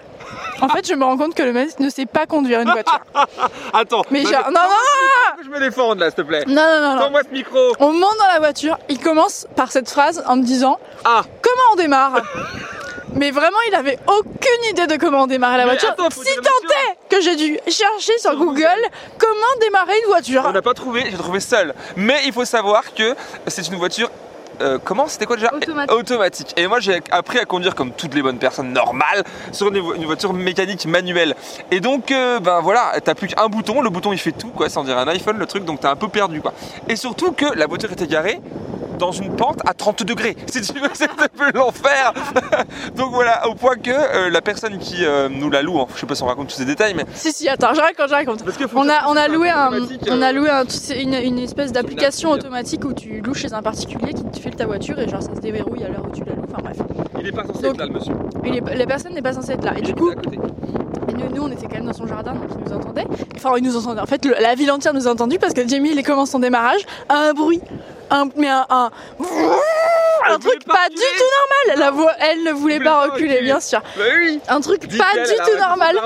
En 0.61 0.69
fait, 0.69 0.87
je 0.87 0.93
me 0.93 1.03
rends 1.03 1.17
compte 1.17 1.35
que 1.35 1.43
le 1.43 1.51
mec 1.53 1.79
ne 1.79 1.89
sait 1.89 2.05
pas 2.05 2.25
conduire 2.25 2.61
une 2.61 2.71
voiture. 2.71 2.99
Attends. 3.73 4.03
Mais 4.09 4.23
non, 4.23 4.29
genre- 4.31 4.45
non, 4.45 4.51
non, 4.53 5.31
Faut 5.31 5.37
que 5.39 5.45
je 5.45 5.49
me 5.49 5.59
défende 5.59 5.99
là, 5.99 6.05
s'il 6.07 6.15
te 6.15 6.21
plaît. 6.21 6.43
Non, 6.47 6.55
non, 6.55 6.81
non, 6.81 6.95
non. 6.95 7.01
Tends-moi 7.03 7.21
ce 7.27 7.33
micro. 7.33 7.59
On 7.79 7.91
monte 7.91 8.17
dans 8.17 8.33
la 8.33 8.39
voiture, 8.39 8.77
il 8.89 8.99
commence 8.99 9.47
par 9.55 9.71
cette 9.71 9.89
phrase 9.89 10.23
en 10.27 10.37
me 10.37 10.43
disant 10.43 10.79
Ah. 11.03 11.21
Comment 11.41 11.73
on 11.73 11.75
démarre? 11.75 12.21
Mais 13.15 13.31
vraiment, 13.31 13.57
il 13.69 13.75
avait 13.75 13.97
aucune 14.07 14.69
idée 14.71 14.87
de 14.87 14.97
comment 14.97 15.25
démarrer 15.27 15.57
la 15.57 15.63
Mais 15.65 15.71
voiture. 15.71 15.89
attends, 15.91 16.09
faut 16.09 16.23
si 16.23 16.31
dire 16.33 16.41
tant 16.41 16.67
la 16.67 16.75
est 16.93 16.97
que 17.15 17.21
j'ai 17.21 17.35
dû 17.35 17.57
chercher 17.67 18.17
sur 18.19 18.31
Sur 18.31 18.35
Google, 18.39 18.61
Google. 18.61 18.89
comment 19.17 19.59
démarrer 19.61 19.93
une 20.03 20.07
voiture. 20.09 20.43
On 20.45 20.51
n'a 20.51 20.61
pas 20.61 20.73
trouvé, 20.73 21.03
j'ai 21.09 21.17
trouvé 21.17 21.39
seul. 21.39 21.73
Mais 21.95 22.21
il 22.25 22.33
faut 22.33 22.45
savoir 22.45 22.93
que 22.93 23.15
c'est 23.47 23.67
une 23.67 23.75
voiture. 23.75 24.09
euh, 24.61 24.77
comment 24.83 25.07
C'était 25.07 25.25
quoi 25.25 25.35
déjà? 25.35 25.53
Automatique. 25.53 25.91
Automatique. 25.97 26.53
Et 26.57 26.67
moi 26.67 26.79
j'ai 26.79 27.01
appris 27.11 27.39
à 27.39 27.45
conduire 27.45 27.75
comme 27.75 27.91
toutes 27.91 28.13
les 28.15 28.21
bonnes 28.21 28.37
personnes 28.39 28.71
normales 28.71 29.23
sur 29.51 29.67
une, 29.67 29.79
vo- 29.79 29.93
une 29.95 30.05
voiture 30.05 30.33
mécanique 30.33 30.85
manuelle. 30.85 31.35
Et 31.71 31.79
donc 31.81 32.11
euh, 32.11 32.39
ben 32.39 32.61
voilà, 32.61 32.93
t'as 33.03 33.15
plus 33.15 33.27
qu'un 33.27 33.47
bouton, 33.47 33.81
le 33.81 33.89
bouton 33.89 34.13
il 34.13 34.17
fait 34.19 34.31
tout 34.31 34.49
quoi, 34.49 34.69
sans 34.69 34.83
dire 34.85 34.97
un 34.97 35.07
iPhone 35.09 35.37
le 35.37 35.45
truc, 35.45 35.65
donc 35.65 35.81
t'es 35.81 35.87
un 35.87 35.95
peu 35.97 36.07
perdu 36.07 36.39
quoi. 36.41 36.53
Et 36.89 36.95
surtout 36.95 37.31
que 37.33 37.45
la 37.53 37.67
voiture 37.67 37.91
était 37.91 38.07
garée 38.07 38.39
dans 38.97 39.11
une 39.11 39.35
pente 39.35 39.59
à 39.67 39.73
30 39.73 40.03
degrés. 40.03 40.35
Si 40.47 40.61
tu 40.61 40.79
veux, 40.79 40.89
c'est 40.93 41.09
un 41.09 41.27
peu 41.37 41.51
l'enfer. 41.57 42.13
donc 42.95 43.11
voilà, 43.11 43.47
au 43.47 43.55
point 43.55 43.75
que 43.75 43.89
euh, 43.91 44.29
la 44.29 44.41
personne 44.41 44.77
qui 44.77 45.03
euh, 45.05 45.27
nous 45.29 45.49
la 45.49 45.61
loue, 45.61 45.79
hein, 45.79 45.87
je 45.95 45.99
sais 45.99 46.05
pas 46.05 46.15
si 46.15 46.23
on 46.23 46.27
raconte 46.27 46.47
tous 46.49 46.55
ces 46.55 46.65
détails, 46.65 46.93
mais 46.93 47.05
Si, 47.13 47.31
si, 47.33 47.49
attends, 47.49 47.73
je 47.73 47.81
raconte, 47.81 48.07
je 48.09 48.13
raconte. 48.13 48.43
parce 48.43 48.57
que 48.57 48.63
On 48.75 48.87
a, 48.89 49.07
on 49.07 49.15
a 49.17 49.23
c'est 49.25 49.31
loué 49.31 49.49
un, 49.49 49.69
on 50.09 50.21
euh, 50.21 50.25
a 50.25 50.31
loué 50.31 50.49
un, 50.49 50.63
une, 50.95 51.13
une 51.13 51.39
espèce 51.39 51.71
d'application 51.71 52.31
appli. 52.31 52.41
automatique 52.45 52.85
où 52.85 52.93
tu 52.93 53.21
loues 53.21 53.33
chez 53.33 53.51
un 53.53 53.61
particulier 53.61 54.13
qui 54.13 54.23
te 54.23 54.39
file 54.39 54.55
ta 54.55 54.65
voiture 54.65 54.97
et 54.99 55.07
genre 55.09 55.21
ça 55.21 55.35
se 55.35 55.41
déverrouille 55.41 55.83
à 55.83 55.89
l'heure 55.89 56.05
où 56.05 56.11
tu 56.15 56.23
la 56.23 56.33
loues. 56.35 56.45
Enfin 56.49 56.61
bref. 56.63 56.77
Il 57.19 57.27
est 57.27 57.31
pas 57.31 57.43
censé 57.45 57.61
Donc- 57.63 57.73
être 57.73 57.79
là 57.79 57.85
le 57.87 57.93
monsieur. 57.93 58.13
La 58.77 58.85
personne 58.85 59.13
n'est 59.13 59.21
pas 59.21 59.33
censée 59.33 59.53
être 59.53 59.63
là. 59.65 59.73
Et 59.75 59.79
Il 59.79 59.85
du 59.85 59.95
coup. 59.95 60.11
Et 60.11 61.13
nous, 61.13 61.29
nous, 61.35 61.43
on 61.43 61.51
était 61.51 61.67
quand 61.67 61.75
même 61.75 61.85
dans 61.85 61.93
son 61.93 62.07
jardin, 62.07 62.33
donc 62.33 62.49
il 62.57 62.69
nous 62.69 62.75
entendait. 62.75 63.05
Enfin, 63.35 63.51
il 63.57 63.63
nous 63.63 63.75
entendait. 63.77 64.01
En 64.01 64.05
fait, 64.05 64.23
le- 64.25 64.35
la 64.41 64.55
ville 64.55 64.71
entière 64.71 64.93
nous 64.93 65.07
a 65.07 65.11
entendus 65.11 65.37
parce 65.39 65.53
que 65.53 65.67
Jamie, 65.67 65.91
il 65.95 66.03
commence 66.03 66.31
son 66.31 66.39
démarrage 66.39 66.81
à 67.09 67.29
un 67.29 67.33
bruit. 67.33 67.61
Un, 68.09 68.29
mais 68.35 68.47
un, 68.47 68.65
un, 68.69 68.89
truc 70.39 70.63
pas 70.65 70.73
pas 70.73 70.89
du 70.89 70.95
tout 70.95 71.71
normal. 71.71 71.79
La 71.79 71.91
voix, 71.91 72.11
elle 72.19 72.43
ne 72.43 72.51
voulait 72.51 72.79
pas 72.79 73.03
reculer, 73.03 73.41
bien 73.41 73.59
sûr. 73.59 73.81
Bah 73.97 74.03
oui. 74.17 74.39
Un 74.47 74.61
truc 74.61 74.81
pas 74.97 75.13
du 75.13 75.35
tout 75.35 75.57
normal. 75.57 75.97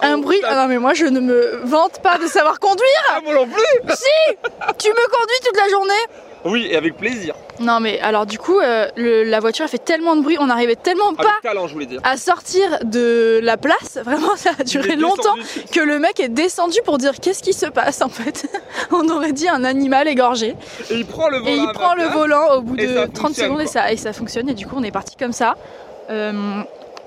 Un 0.00 0.18
bruit. 0.18 0.40
Ah 0.44 0.54
non, 0.54 0.66
mais 0.68 0.78
moi, 0.78 0.94
je 0.94 1.06
ne 1.06 1.20
me 1.20 1.60
vante 1.64 2.00
pas 2.02 2.18
de 2.18 2.26
savoir 2.26 2.58
conduire. 2.58 3.04
Ah, 3.08 3.20
moi 3.22 3.34
non 3.34 3.46
plus 3.46 3.94
Si 3.94 4.36
Tu 4.78 4.88
me 4.88 5.08
conduis 5.08 5.40
toute 5.44 5.56
la 5.56 5.68
journée 5.68 6.04
Oui, 6.44 6.66
et 6.70 6.76
avec 6.76 6.96
plaisir. 6.96 7.34
Non, 7.60 7.80
mais 7.80 8.00
alors, 8.00 8.26
du 8.26 8.38
coup, 8.38 8.58
euh, 8.58 8.86
le- 8.96 9.22
la 9.24 9.40
voiture 9.40 9.64
a 9.64 9.68
fait 9.68 9.78
tellement 9.78 10.14
de 10.16 10.22
bruit, 10.22 10.36
on 10.40 10.46
n'arrivait 10.46 10.76
tellement 10.76 11.14
pas 11.14 11.22
Avec 11.22 11.42
talent, 11.42 11.66
je 11.68 11.72
voulais 11.72 11.86
dire. 11.86 12.00
à 12.04 12.16
sortir 12.16 12.80
de 12.84 13.40
la 13.42 13.56
place. 13.56 13.98
Vraiment, 14.04 14.34
ça 14.36 14.50
a 14.58 14.64
duré 14.64 14.96
longtemps. 14.96 15.34
que 15.72 15.80
le 15.80 15.98
mec 15.98 16.20
est 16.20 16.28
descendu 16.28 16.78
pour 16.84 16.98
dire 16.98 17.12
qu'est-ce 17.20 17.42
qui 17.42 17.52
se 17.52 17.66
passe 17.66 18.02
en 18.02 18.08
fait. 18.08 18.46
On 18.92 19.08
aurait 19.08 19.32
dit 19.32 19.48
un 19.48 19.64
animal 19.64 20.06
égorgé. 20.08 20.56
Et 20.90 20.94
il 20.96 21.06
prend 21.06 21.28
le 21.28 21.38
volant. 21.38 21.48
Et 21.48 21.52
à 21.52 21.56
il 21.56 21.66
ma 21.66 21.72
prend 21.72 21.94
le 21.94 22.02
place. 22.02 22.14
volant 22.14 22.54
au 22.56 22.60
bout 22.62 22.76
et 22.78 22.86
de 22.88 22.94
ça 22.94 23.06
30 23.08 23.16
fonctionne, 23.28 23.46
secondes 23.46 23.60
et 23.62 23.66
ça, 23.66 23.92
et 23.92 23.96
ça 23.96 24.12
fonctionne. 24.12 24.48
Et 24.48 24.54
du 24.54 24.66
coup, 24.66 24.74
on 24.76 24.82
est 24.82 24.90
parti 24.90 25.16
comme 25.16 25.32
ça. 25.32 25.54
Euh, 26.10 26.32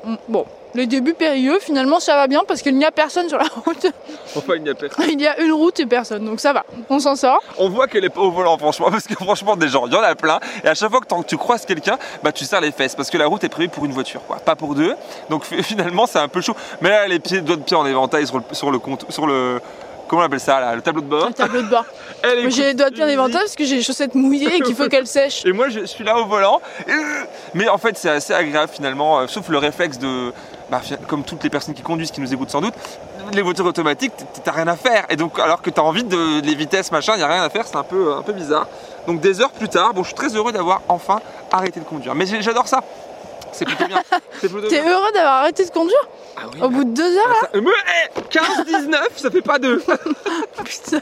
on- 0.05 0.17
bon, 0.29 0.45
le 0.77 0.85
début 0.87 1.13
périlleux, 1.13 1.59
finalement 1.59 1.99
ça 1.99 2.15
va 2.15 2.27
bien 2.27 2.43
parce 2.47 2.61
qu'il 2.61 2.75
n'y 2.77 2.85
a 2.85 2.91
personne 2.91 3.27
sur 3.27 3.37
la 3.37 3.47
route. 3.65 3.87
Enfin, 4.35 4.53
il 4.57 4.63
n'y 4.63 4.69
a 4.69 4.75
personne. 4.75 5.05
Il 5.09 5.19
y 5.19 5.25
a 5.27 5.39
une 5.41 5.51
route 5.51 5.79
et 5.79 5.85
personne, 5.87 6.23
donc 6.23 6.39
ça 6.39 6.53
va. 6.53 6.63
On 6.89 6.99
s'en 6.99 7.15
sort. 7.15 7.41
On 7.57 7.69
voit 7.69 7.87
qu'elle 7.87 8.05
est 8.05 8.09
pas 8.09 8.21
au 8.21 8.29
volant, 8.29 8.55
franchement, 8.57 8.91
parce 8.91 9.07
que 9.07 9.15
franchement, 9.15 9.55
des 9.55 9.67
gens, 9.67 9.87
il 9.87 9.93
y 9.93 9.95
en 9.95 10.01
a 10.03 10.13
plein. 10.13 10.39
Et 10.63 10.67
à 10.67 10.75
chaque 10.75 10.91
fois 10.91 10.99
que 10.99 11.07
tant 11.07 11.23
que 11.23 11.27
tu 11.27 11.37
croises 11.37 11.65
quelqu'un, 11.65 11.97
bah 12.23 12.31
tu 12.31 12.45
serres 12.45 12.61
les 12.61 12.71
fesses, 12.71 12.93
parce 12.93 13.09
que 13.09 13.17
la 13.17 13.25
route 13.25 13.43
est 13.43 13.49
prévue 13.49 13.69
pour 13.69 13.85
une 13.85 13.93
voiture, 13.93 14.21
quoi, 14.27 14.35
pas 14.37 14.55
pour 14.55 14.75
deux. 14.75 14.93
Donc 15.31 15.43
fi- 15.45 15.63
finalement, 15.63 16.05
c'est 16.05 16.19
un 16.19 16.27
peu 16.27 16.41
chaud. 16.41 16.55
Mais 16.81 16.89
là, 16.89 17.07
les 17.07 17.17
pieds, 17.19 17.41
doigts 17.41 17.55
de 17.55 17.63
pied 17.63 17.75
en 17.75 17.85
éventail 17.85 18.27
sur 18.27 18.37
le, 18.37 18.43
sur 18.51 18.69
le 18.69 18.77
compte, 18.77 19.05
sur 19.09 19.25
le, 19.25 19.59
comment 20.07 20.21
on 20.21 20.25
appelle 20.25 20.39
ça, 20.39 20.59
là, 20.59 20.75
le 20.75 20.81
tableau 20.83 21.01
de 21.01 21.07
bord? 21.07 21.27
Le 21.29 21.33
tableau 21.33 21.61
de 21.63 21.67
bord. 21.67 21.85
J'ai 22.49 22.63
les 22.65 22.73
doigts 22.75 22.89
de 22.91 22.95
pied 22.95 23.03
en 23.03 23.07
une 23.07 23.13
éventail 23.13 23.41
parce 23.41 23.55
que 23.55 23.63
j'ai 23.65 23.77
les 23.77 23.83
chaussettes 23.83 24.13
mouillées 24.15 24.53
et 24.55 24.59
qu'il 24.61 24.75
faut 24.75 24.87
qu'elles 24.87 25.07
sèchent. 25.07 25.45
Et 25.45 25.51
moi 25.53 25.69
je 25.69 25.85
suis 25.85 26.03
là 26.03 26.17
au 26.17 26.25
volant. 26.25 26.59
Mais 27.53 27.69
en 27.69 27.77
fait 27.77 27.97
c'est 27.97 28.09
assez 28.09 28.33
agréable 28.33 28.71
finalement, 28.73 29.19
euh, 29.19 29.27
sauf 29.27 29.47
le 29.49 29.57
réflexe 29.59 29.97
de, 29.99 30.33
bah, 30.69 30.81
comme 31.07 31.23
toutes 31.23 31.43
les 31.43 31.49
personnes 31.49 31.73
qui 31.73 31.81
conduisent, 31.81 32.11
qui 32.11 32.21
nous 32.21 32.33
écoutent 32.33 32.49
sans 32.49 32.61
doute, 32.61 32.73
les 33.33 33.41
voitures 33.41 33.65
automatiques, 33.65 34.13
t'as 34.43 34.51
rien 34.51 34.67
à 34.67 34.75
faire. 34.75 35.05
Et 35.09 35.15
donc 35.15 35.39
alors 35.39 35.61
que 35.61 35.69
t'as 35.69 35.81
envie 35.81 36.03
de 36.03 36.41
les 36.41 36.55
vitesses 36.55 36.91
machin, 36.91 37.13
il 37.15 37.19
y 37.21 37.23
a 37.23 37.27
rien 37.27 37.43
à 37.43 37.49
faire, 37.49 37.65
c'est 37.67 37.77
un 37.77 37.83
peu, 37.83 38.13
un 38.13 38.21
peu 38.21 38.33
bizarre. 38.33 38.67
Donc 39.07 39.19
des 39.21 39.41
heures 39.41 39.51
plus 39.51 39.69
tard, 39.69 39.93
bon 39.93 40.03
je 40.03 40.07
suis 40.07 40.15
très 40.15 40.35
heureux 40.35 40.51
d'avoir 40.51 40.81
enfin 40.89 41.19
arrêté 41.51 41.79
de 41.79 41.85
conduire. 41.85 42.15
Mais 42.15 42.25
j'adore 42.25 42.67
ça. 42.67 42.81
C'est 43.53 43.65
plutôt 43.65 43.85
bien. 43.87 44.01
T'es 44.41 44.47
heureux 44.81 45.11
d'avoir 45.13 45.41
arrêté 45.41 45.65
de 45.65 45.71
conduire 45.71 46.07
Ah 46.35 46.41
oui, 46.53 46.61
au 46.61 46.69
bout 46.69 46.83
de 46.83 46.91
deux 46.91 47.17
heures 47.17 47.27
bah, 47.41 47.49
ça- 47.53 47.59
Mais, 47.61 47.71
eh, 48.17 48.21
15-19, 48.37 48.97
ça 49.15 49.31
fait 49.31 49.41
pas 49.41 49.57
deux. 49.57 49.77
Putain. 50.63 50.99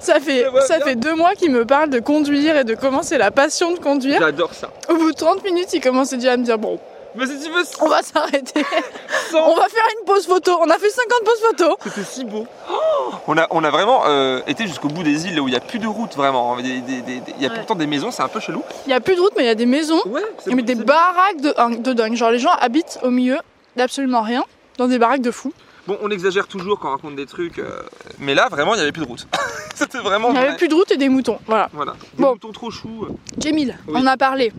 Ça 0.00 0.14
fait, 0.20 0.46
Ça 0.66 0.80
fait 0.80 0.96
deux 0.96 1.14
mois 1.14 1.34
qu'il 1.34 1.50
me 1.52 1.64
parle 1.64 1.90
de 1.90 2.00
conduire 2.00 2.56
et 2.56 2.64
de 2.64 2.74
comment 2.74 3.02
c'est 3.02 3.18
la 3.18 3.30
passion 3.30 3.72
de 3.72 3.78
conduire. 3.78 4.18
J'adore 4.18 4.54
ça. 4.54 4.70
Au 4.88 4.94
bout 4.94 5.12
de 5.12 5.16
30 5.16 5.44
minutes, 5.44 5.72
il 5.74 5.80
commençait 5.80 6.16
déjà 6.16 6.32
à 6.32 6.36
me 6.36 6.44
dire 6.44 6.58
bon, 6.58 6.80
Mais 7.14 7.26
si 7.26 7.38
tu 7.42 7.50
veux, 7.50 7.62
on 7.80 7.88
va 7.88 8.02
s'arrêter. 8.02 8.64
On 9.34 9.54
va 9.56 9.68
faire 9.68 9.84
une 9.98 10.04
pause 10.06 10.26
photo. 10.26 10.58
On 10.62 10.70
a 10.70 10.78
fait 10.78 10.88
50 10.90 11.24
pauses 11.24 11.40
photo. 11.50 11.76
C'était 11.84 12.04
si 12.04 12.24
beau. 12.24 12.46
Oh 12.70 13.10
on, 13.26 13.36
a, 13.36 13.46
on 13.50 13.62
a 13.64 13.70
vraiment 13.70 14.02
euh, 14.06 14.40
été 14.46 14.66
jusqu'au 14.66 14.88
bout 14.88 15.02
des 15.02 15.26
îles 15.26 15.34
là 15.36 15.42
où 15.42 15.48
il 15.48 15.50
n'y 15.50 15.56
a 15.56 15.60
plus 15.60 15.78
de 15.78 15.86
route 15.86 16.14
vraiment. 16.16 16.56
Il 16.58 16.66
y 16.66 17.46
a 17.46 17.48
Ouais. 17.50 17.54
pourtant 17.56 17.74
des 17.74 17.86
maisons, 17.86 18.10
c'est 18.10 18.22
un 18.22 18.28
peu 18.28 18.40
chelou. 18.40 18.62
Il 18.86 18.90
y 18.90 18.94
a 18.94 19.00
plus 19.00 19.16
de 19.16 19.20
route, 19.20 19.32
mais 19.36 19.42
il 19.44 19.46
y 19.46 19.50
a 19.50 19.54
des 19.54 19.66
maisons. 19.66 20.00
Ouais, 20.06 20.22
c'est 20.38 20.54
Mais 20.54 20.62
des 20.62 20.74
baraques 20.76 21.40
de, 21.40 21.52
hein, 21.58 21.70
de 21.70 21.92
dingue. 21.92 22.14
Genre 22.14 22.30
les 22.30 22.38
gens 22.38 22.52
habitent 22.58 22.98
au 23.02 23.10
milieu 23.10 23.38
d'absolument 23.76 24.22
rien. 24.22 24.44
Dans 24.78 24.86
des 24.88 24.98
baraques 24.98 25.22
de 25.22 25.30
fous. 25.30 25.52
Bon, 25.86 25.98
on 26.02 26.10
exagère 26.10 26.46
toujours 26.46 26.78
quand 26.78 26.88
on 26.88 26.92
raconte 26.92 27.16
des 27.16 27.26
trucs, 27.26 27.58
euh, 27.58 27.80
mais 28.18 28.34
là 28.34 28.48
vraiment 28.50 28.74
il 28.74 28.76
n'y 28.76 28.82
avait 28.82 28.92
plus 28.92 29.02
de 29.02 29.08
route. 29.08 29.26
C'était 29.74 29.98
vraiment. 29.98 30.28
Il 30.28 30.32
n'y 30.34 30.38
avait 30.38 30.56
plus 30.56 30.68
de 30.68 30.74
route 30.74 30.90
et 30.90 30.96
des 30.96 31.08
moutons. 31.08 31.38
Voilà. 31.46 31.68
Voilà. 31.72 31.92
Des 31.92 32.22
Bon. 32.22 32.32
moutons 32.32 32.52
trop 32.52 32.70
choux. 32.70 33.08
Jamil, 33.38 33.76
Oui. 33.86 33.94
on 34.02 34.06
a 34.06 34.16
parlé. 34.16 34.52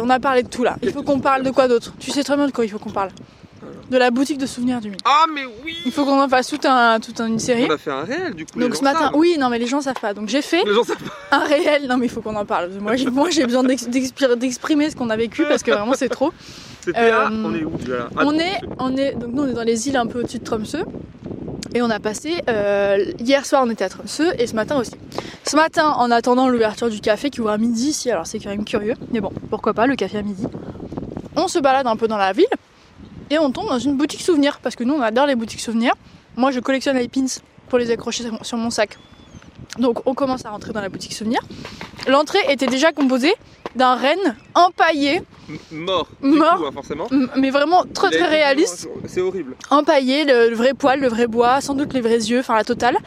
On 0.00 0.10
a 0.10 0.20
parlé 0.20 0.42
de 0.42 0.48
tout 0.48 0.64
là. 0.64 0.76
Il 0.82 0.92
faut 0.92 1.02
qu'on 1.02 1.20
parle 1.20 1.42
de 1.42 1.50
quoi 1.50 1.68
d'autre? 1.68 1.94
Tu 1.98 2.10
sais 2.10 2.24
très 2.24 2.36
bien 2.36 2.46
de 2.46 2.52
quoi 2.52 2.64
il 2.64 2.68
faut 2.68 2.78
qu'on 2.78 2.90
parle. 2.90 3.10
De 3.90 3.98
la 3.98 4.10
boutique 4.10 4.38
de 4.38 4.46
souvenirs 4.46 4.80
du 4.80 4.88
Mille. 4.90 4.98
Ah 5.04 5.26
mais 5.32 5.42
oui. 5.64 5.76
Il 5.84 5.92
faut 5.92 6.04
qu'on 6.04 6.20
en 6.20 6.28
fasse 6.28 6.48
toute 6.48 6.64
un, 6.66 6.98
toute 7.00 7.20
une 7.20 7.38
série. 7.38 7.66
On 7.68 7.74
a 7.74 7.78
fait 7.78 7.90
un 7.90 8.04
réel 8.04 8.34
du 8.34 8.46
coup. 8.46 8.58
Donc 8.58 8.74
ce 8.74 8.82
matin, 8.82 9.00
savent. 9.00 9.10
oui, 9.16 9.36
non 9.38 9.48
mais 9.50 9.58
les 9.58 9.66
gens 9.66 9.80
savent 9.80 10.00
pas. 10.00 10.14
Donc 10.14 10.28
j'ai 10.28 10.42
fait 10.42 10.64
Les 10.64 10.72
gens 10.74 10.84
savent 10.84 10.96
pas. 11.30 11.36
un 11.36 11.44
réel. 11.44 11.86
Non 11.88 11.96
mais 11.98 12.06
il 12.06 12.08
faut 12.10 12.20
qu'on 12.22 12.36
en 12.36 12.44
parle. 12.46 12.70
Moi 12.80 12.96
j'ai, 12.96 13.10
moi, 13.10 13.28
j'ai 13.30 13.44
besoin 13.44 13.62
d'exprimer 13.64 14.90
ce 14.90 14.96
qu'on 14.96 15.10
a 15.10 15.16
vécu 15.16 15.44
parce 15.48 15.62
que 15.62 15.70
vraiment 15.70 15.94
c'est 15.94 16.08
trop. 16.08 16.32
C'était 16.80 16.98
Euh, 16.98 17.10
là. 17.10 17.30
On 17.32 17.54
est 17.54 17.64
où 17.64 17.70
déjà 17.76 17.98
là? 17.98 18.08
Ah, 18.16 18.22
On 18.26 18.38
est, 18.38 18.60
on 18.78 18.96
est, 18.96 19.12
donc 19.14 19.30
nous 19.32 19.42
on 19.42 19.46
est 19.48 19.52
dans 19.52 19.62
les 19.62 19.88
îles 19.88 19.96
un 19.96 20.06
peu 20.06 20.20
au-dessus 20.20 20.38
de 20.38 20.44
Tromsø. 20.44 20.78
Et 21.74 21.80
on 21.80 21.88
a 21.90 22.00
passé, 22.00 22.34
euh, 22.50 23.02
hier 23.18 23.46
soir 23.46 23.62
on 23.66 23.70
était 23.70 23.84
à 23.84 23.88
Tromsø 23.88 24.24
et 24.38 24.46
ce 24.46 24.54
matin 24.54 24.76
aussi. 24.76 24.92
Ce 25.44 25.56
matin, 25.56 25.88
en 25.96 26.10
attendant 26.10 26.48
l'ouverture 26.48 26.90
du 26.90 27.00
café 27.00 27.30
qui 27.30 27.40
ouvre 27.40 27.50
à 27.50 27.58
midi 27.58 27.88
ici, 27.90 28.10
alors 28.10 28.26
c'est 28.26 28.38
quand 28.38 28.50
même 28.50 28.64
curieux, 28.64 28.94
mais 29.12 29.20
bon, 29.20 29.30
pourquoi 29.48 29.72
pas 29.74 29.86
le 29.86 29.96
café 29.96 30.18
à 30.18 30.22
midi. 30.22 30.46
On 31.36 31.48
se 31.48 31.58
balade 31.58 31.86
un 31.86 31.96
peu 31.96 32.08
dans 32.08 32.18
la 32.18 32.32
ville 32.32 32.44
et 33.32 33.38
on 33.38 33.50
tombe 33.50 33.68
dans 33.68 33.78
une 33.78 33.96
boutique 33.96 34.20
souvenir 34.20 34.58
parce 34.62 34.76
que 34.76 34.84
nous 34.84 34.94
on 34.94 35.00
adore 35.00 35.26
les 35.26 35.34
boutiques 35.34 35.60
souvenirs. 35.60 35.94
Moi 36.36 36.50
je 36.50 36.60
collectionne 36.60 36.96
les 36.98 37.08
pins 37.08 37.24
pour 37.68 37.78
les 37.78 37.90
accrocher 37.90 38.24
sur 38.42 38.56
mon- 38.58 38.70
sac. 38.70 38.98
Donc 39.78 40.06
on 40.06 40.12
commence 40.14 40.44
à 40.44 40.50
rentrer 40.50 40.72
dans 40.72 40.80
la 40.82 40.88
boutique 40.90 41.14
souvenir. 41.14 41.40
L'entrée 42.08 42.40
était 42.50 42.66
déjà 42.66 42.92
composée 42.92 43.32
d'un 43.74 43.94
renne 43.94 44.36
empaillé, 44.54 45.22
m- 45.48 45.58
Mort. 45.70 46.08
Mort. 46.20 46.56
Coup, 46.58 46.66
hein, 46.66 46.70
forcément. 46.74 47.06
mais 47.36 47.48
vraiment 47.50 47.84
très 47.94 48.10
très 48.10 48.26
réaliste. 48.28 48.86
C'est 49.06 49.22
horrible. 49.22 49.56
empaillé, 49.70 50.24
le, 50.24 50.50
le 50.50 50.56
vrai 50.56 50.74
poil, 50.74 51.00
le 51.00 51.08
vrai 51.08 51.26
bois, 51.26 51.62
sans 51.62 51.72
doute 51.74 51.94
les 51.94 52.02
vrais 52.02 52.18
yeux, 52.18 52.40
enfin 52.40 52.54
la 52.54 52.64
totale, 52.64 52.98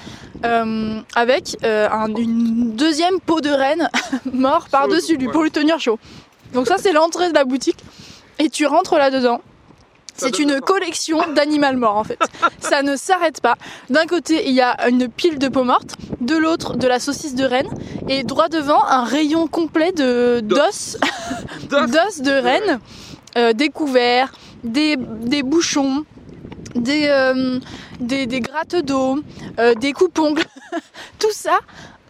euh, 0.43 0.99
avec 1.15 1.55
euh, 1.63 1.87
un- 1.91 2.07
une 2.15 2.71
deuxième 2.75 3.19
peau 3.19 3.41
de 3.41 3.49
renne 3.51 3.89
mort 4.33 4.67
par-dessus 4.71 5.17
lui 5.17 5.27
ouais. 5.27 5.31
pour 5.33 5.43
lui 5.43 5.51
tenir 5.51 5.79
chaud. 5.79 5.99
Donc 6.53 6.65
ça 6.67 6.77
c'est 6.79 6.93
l'entrée 6.93 7.29
de 7.29 7.35
la 7.35 7.43
boutique 7.45 7.77
et 8.39 8.49
tu 8.49 8.65
rentres 8.65 8.95
là-dedans 8.95 9.41
C'est 10.17 10.39
une 10.39 10.61
collection 10.61 11.19
d'animal 11.33 11.77
mort 11.77 11.97
en 11.97 12.03
fait. 12.03 12.19
Ça 12.59 12.83
ne 12.83 12.95
s'arrête 12.95 13.41
pas. 13.41 13.55
D'un 13.89 14.05
côté, 14.05 14.47
il 14.47 14.53
y 14.53 14.61
a 14.61 14.87
une 14.89 15.09
pile 15.09 15.39
de 15.39 15.47
peau 15.47 15.63
morte, 15.63 15.95
de 16.21 16.35
l'autre, 16.35 16.75
de 16.77 16.87
la 16.87 16.99
saucisse 16.99 17.35
de 17.35 17.45
renne, 17.45 17.69
et 18.07 18.23
droit 18.23 18.49
devant, 18.49 18.83
un 18.85 19.03
rayon 19.03 19.47
complet 19.47 19.91
de 19.91 20.39
d'os, 20.43 20.97
D'os 21.69 22.21
de 22.21 22.31
renne, 22.31 22.79
euh, 23.37 23.53
des 23.53 23.69
couverts, 23.69 24.31
des, 24.63 24.95
des 24.97 25.43
bouchons, 25.43 26.05
des, 26.75 27.07
euh, 27.09 27.59
des, 27.99 28.25
des 28.25 28.39
grattes 28.39 28.75
d'eau, 28.75 29.19
euh, 29.59 29.73
des 29.75 29.93
coupes-ongles, 29.93 30.43
tout 31.19 31.31
ça 31.31 31.59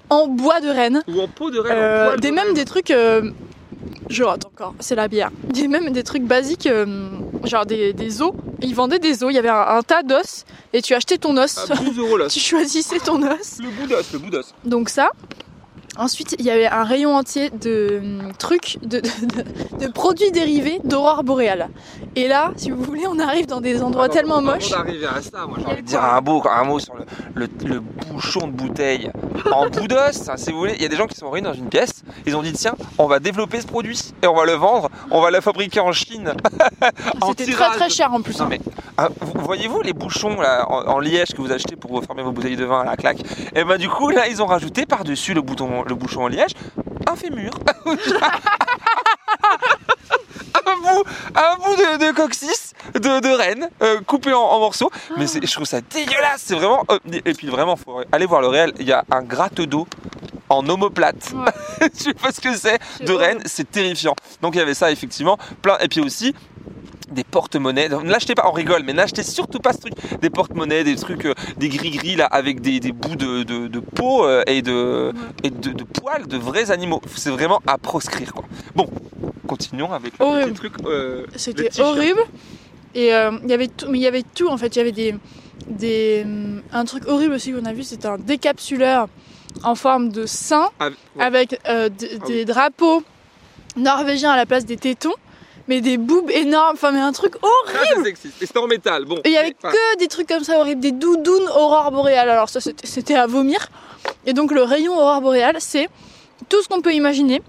en 0.09 0.27
bois 0.27 0.59
de 0.61 0.69
renne. 0.69 1.01
Ou 1.07 1.21
en 1.21 1.27
peau 1.27 1.49
de 1.49 1.59
renne. 1.59 1.71
en 1.71 1.75
Euh, 1.75 2.07
poil 2.09 2.19
des 2.19 2.29
de 2.29 2.35
même 2.35 2.53
des 2.53 2.65
trucs 2.65 2.93
je 4.07 4.23
rate 4.23 4.45
encore 4.45 4.75
c'est 4.79 4.95
la 4.95 5.07
bière 5.07 5.31
des 5.49 5.67
même 5.67 5.89
des 5.91 6.03
trucs 6.03 6.23
basiques 6.23 6.69
genre 7.45 7.65
des, 7.65 7.93
des 7.93 8.21
os 8.21 8.31
ils 8.61 8.73
vendaient 8.75 8.99
des 8.99 9.23
os 9.23 9.31
il 9.31 9.35
y 9.35 9.39
avait 9.39 9.49
un, 9.49 9.65
un 9.77 9.81
tas 9.81 10.03
d'os 10.03 10.45
et 10.73 10.81
tu 10.81 10.93
achetais 10.93 11.17
ton 11.17 11.35
os 11.37 11.69
À 11.69 11.75
12 11.75 11.97
euros 11.99 12.17
là. 12.17 12.27
tu 12.29 12.39
choisissais 12.39 12.99
ton 12.99 13.21
os 13.23 13.59
Le 13.59 13.69
bout 13.69 13.87
d'os, 13.87 14.13
le 14.13 14.19
bout 14.19 14.29
d'os. 14.29 14.53
donc 14.63 14.89
ça 14.89 15.09
Ensuite, 15.97 16.35
il 16.39 16.45
y 16.45 16.49
avait 16.51 16.67
un 16.67 16.83
rayon 16.83 17.15
entier 17.15 17.49
de 17.49 17.99
hum, 18.01 18.31
trucs, 18.37 18.77
de, 18.81 18.99
de- 18.99 19.79
de- 19.79 19.85
de 19.85 19.91
produits 19.91 20.31
dérivés 20.31 20.79
d'aurore 20.83 21.23
boréale. 21.23 21.69
Et 22.17 22.27
là, 22.27 22.51
si 22.57 22.69
vous 22.71 22.81
voulez, 22.83 23.07
on 23.07 23.17
arrive 23.19 23.45
dans 23.45 23.61
des 23.61 23.81
endroits 23.81 24.05
Alors, 24.05 24.15
tellement 24.15 24.41
moches. 24.41 24.69
d'arriver 24.71 25.05
à 25.05 25.21
ça, 25.21 25.45
moi 25.47 25.57
j'ai 25.59 25.65
envie 25.65 25.81
de 25.81 25.87
dire 25.87 26.03
un 26.03 26.19
mot, 26.21 26.41
un 26.49 26.63
mot 26.63 26.79
sur 26.79 26.95
le, 26.95 27.05
le, 27.35 27.47
le 27.65 27.79
bouchon 27.79 28.47
de 28.47 28.51
bouteille 28.53 29.09
en 29.51 29.69
bout 29.69 29.87
d'os. 29.87 30.29
hein, 30.29 30.33
si 30.37 30.51
vous 30.51 30.59
voulez, 30.59 30.73
il 30.75 30.81
y 30.81 30.85
a 30.85 30.89
des 30.89 30.95
gens 30.97 31.07
qui 31.07 31.15
sont 31.15 31.29
réunis 31.29 31.47
dans 31.47 31.53
une 31.53 31.69
pièce. 31.69 32.03
Ils 32.25 32.35
ont 32.35 32.41
dit 32.41 32.53
tiens, 32.53 32.75
on 32.97 33.07
va 33.07 33.19
développer 33.19 33.61
ce 33.61 33.67
produit 33.67 33.99
et 34.21 34.27
on 34.27 34.35
va 34.35 34.45
le 34.45 34.53
vendre. 34.53 34.89
On 35.11 35.21
va 35.21 35.31
le 35.31 35.41
fabriquer 35.41 35.79
en 35.79 35.91
Chine. 35.91 36.33
C'était 37.27 37.51
très 37.51 37.69
très 37.71 37.89
cher 37.89 38.13
en 38.13 38.21
plus. 38.21 38.37
Non 38.39 38.45
hein. 38.45 38.49
mais 38.51 38.59
ah, 38.97 39.09
vous- 39.21 39.41
voyez-vous 39.41 39.81
les 39.81 39.93
bouchons 39.93 40.39
là 40.39 40.65
en, 40.69 40.87
en 40.87 40.99
liège 40.99 41.29
que 41.33 41.41
vous 41.41 41.51
achetez 41.51 41.75
pour 41.75 42.03
fermer 42.03 42.23
vos 42.23 42.31
bouteilles 42.31 42.55
de 42.55 42.65
vin 42.65 42.81
à 42.81 42.85
la 42.85 42.95
claque 42.97 43.19
Et 43.55 43.63
ben 43.63 43.77
du 43.77 43.89
coup 43.89 44.09
là 44.09 44.27
ils 44.27 44.41
ont 44.41 44.45
rajouté 44.45 44.85
par 44.85 45.03
dessus 45.03 45.33
le 45.33 45.41
bouton 45.41 45.83
le 45.83 45.95
bouchon 45.95 46.23
en 46.23 46.27
liège 46.27 46.51
un 47.07 47.15
fémur. 47.15 47.51
un 50.65 50.75
bout, 50.81 51.03
un 51.35 51.55
bout 51.57 51.75
de, 51.75 52.07
de 52.07 52.11
coccyx 52.15 52.73
de, 52.95 52.99
de 53.19 53.37
renne 53.37 53.69
euh, 53.83 54.01
coupé 54.01 54.33
en, 54.33 54.39
en 54.41 54.59
morceaux. 54.59 54.89
Mais 55.17 55.25
je 55.27 55.51
trouve 55.53 55.65
ça 55.65 55.81
dégueulasse. 55.81 56.41
C'est 56.45 56.55
vraiment. 56.55 56.83
euh, 56.89 56.97
et 57.25 57.33
puis 57.33 57.47
vraiment, 57.47 57.75
faut 57.75 58.01
aller 58.11 58.25
voir 58.25 58.41
le 58.41 58.47
réel. 58.47 58.73
Il 58.79 58.87
y 58.87 58.91
a 58.93 59.03
un 59.11 59.21
gratte 59.21 59.61
d'eau 59.61 59.87
en 60.49 60.67
omoplate. 60.67 61.33
Ouais. 61.33 61.89
je 61.95 62.03
sais 62.03 62.13
pas 62.13 62.31
ce 62.31 62.41
que 62.41 62.55
c'est 62.55 62.79
de. 63.05 63.13
Rennes, 63.13 63.41
c'est 63.45 63.69
terrifiant. 63.69 64.15
Donc 64.41 64.55
il 64.55 64.59
y 64.59 64.61
avait 64.61 64.73
ça 64.73 64.91
effectivement, 64.91 65.37
plein. 65.61 65.77
Et 65.79 65.87
puis 65.87 66.01
aussi 66.01 66.33
des 67.11 67.23
porte-monnaies. 67.23 67.89
Ne 67.89 68.09
l'achetez 68.09 68.35
pas, 68.35 68.47
on 68.47 68.51
rigole, 68.51 68.83
mais 68.85 68.93
n'achetez 68.93 69.23
surtout 69.23 69.59
pas 69.59 69.73
ce 69.73 69.79
truc. 69.79 69.93
Des 70.21 70.29
porte-monnaies, 70.29 70.83
des 70.83 70.95
trucs, 70.95 71.25
euh, 71.25 71.33
des 71.57 71.69
gris-gris 71.69 72.15
là, 72.15 72.25
avec 72.25 72.61
des, 72.61 72.79
des 72.79 72.91
bouts 72.91 73.15
de, 73.15 73.43
de, 73.43 73.67
de 73.67 73.79
peau 73.79 74.25
euh, 74.25 74.43
et, 74.47 74.61
de, 74.61 75.13
et 75.43 75.49
de, 75.49 75.71
de 75.71 75.83
poils 75.83 76.27
de 76.27 76.37
vrais 76.37 76.71
animaux. 76.71 77.01
C'est 77.15 77.29
vraiment 77.31 77.61
à 77.67 77.77
proscrire 77.77 78.33
quoi. 78.33 78.43
Bon, 78.75 78.89
continuons 79.47 79.91
avec 79.91 80.13
le 80.19 80.51
truc. 80.53 80.73
euh, 80.85 81.25
C'était 81.35 81.81
horrible. 81.81 82.21
Et 82.95 83.07
il 83.09 83.49
y 83.49 83.53
avait 83.53 83.67
tout, 83.67 83.87
mais 83.89 83.97
il 83.99 84.03
y 84.03 84.07
avait 84.07 84.23
tout 84.23 84.47
en 84.47 84.57
fait. 84.57 84.75
Il 84.75 84.79
y 84.79 84.81
avait 84.81 84.91
des, 84.93 85.15
des, 85.67 86.25
un 86.71 86.85
truc 86.85 87.07
horrible 87.07 87.33
aussi 87.33 87.51
qu'on 87.51 87.65
a 87.65 87.73
vu, 87.73 87.83
c'était 87.83 88.07
un 88.07 88.17
décapsuleur 88.17 89.07
en 89.63 89.75
forme 89.75 90.09
de 90.09 90.25
sein 90.25 90.69
Ah, 90.79 90.87
ouais. 90.87 91.23
avec 91.23 91.59
Ah 91.65 91.89
des 91.89 92.45
drapeaux 92.45 93.03
norvégiens 93.75 94.31
à 94.31 94.37
la 94.37 94.45
place 94.45 94.65
des 94.65 94.77
tétons, 94.77 95.13
mais 95.67 95.81
des 95.81 95.97
boobs 95.97 96.29
énormes. 96.31 96.73
Enfin, 96.75 96.91
mais 96.91 96.99
un 96.99 97.11
truc 97.11 97.35
horrible. 97.41 97.79
Ah, 97.81 97.93
c'est 97.95 98.03
sexiste. 98.03 98.41
Et 98.41 98.45
c'était 98.45 98.59
en 98.59 98.67
métal. 98.67 99.05
Bon. 99.05 99.15
Et 99.23 99.29
il 99.29 99.31
y 99.31 99.37
avait 99.37 99.55
Enfin, 99.61 99.71
que 99.73 99.97
des 99.99 100.07
trucs 100.07 100.27
comme 100.27 100.43
ça 100.43 100.59
horribles, 100.59 100.81
des 100.81 100.91
doudounes 100.91 101.47
aurore 101.55 101.91
boréale. 101.91 102.29
Alors 102.29 102.49
ça, 102.49 102.59
c'était 102.61 103.15
à 103.15 103.27
vomir. 103.27 103.59
Et 104.25 104.33
donc 104.33 104.51
le 104.51 104.61
rayon 104.63 104.93
aurore 104.97 105.21
boréale, 105.21 105.55
c'est 105.59 105.89
tout 106.49 106.61
ce 106.61 106.67
qu'on 106.67 106.81
peut 106.81 106.93
imaginer 106.93 107.41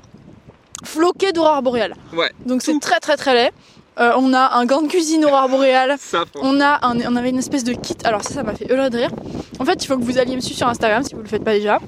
floqué 0.84 1.32
d'aurore 1.32 1.62
boréale. 1.62 1.94
Ouais. 2.12 2.30
Donc 2.44 2.62
c'est 2.62 2.78
très 2.80 3.00
très 3.00 3.16
très 3.16 3.34
laid. 3.34 3.52
Euh, 3.98 4.12
on 4.18 4.34
a 4.34 4.56
un 4.56 4.66
gant 4.66 4.82
de 4.82 4.88
cuisine 4.88 5.24
aurore 5.24 5.48
boréale. 5.48 5.96
Ça. 6.00 6.24
On, 6.42 6.60
a 6.60 6.86
un- 6.86 7.00
on 7.00 7.16
avait 7.16 7.30
une 7.30 7.38
espèce 7.38 7.64
de 7.64 7.72
kit. 7.72 7.96
Alors 8.04 8.22
ça, 8.22 8.34
ça 8.34 8.42
m'a 8.42 8.54
fait 8.54 8.66
hurler 8.70 8.90
de 8.90 8.98
rire. 8.98 9.10
En 9.58 9.64
fait, 9.64 9.82
il 9.82 9.86
faut 9.86 9.96
que 9.96 10.02
vous 10.02 10.18
alliez 10.18 10.36
me 10.36 10.40
suivre 10.42 10.58
sur 10.58 10.68
Instagram 10.68 11.02
si 11.02 11.14
vous 11.14 11.22
le 11.22 11.28
faites 11.28 11.42
pas 11.44 11.52
déjà. 11.54 11.78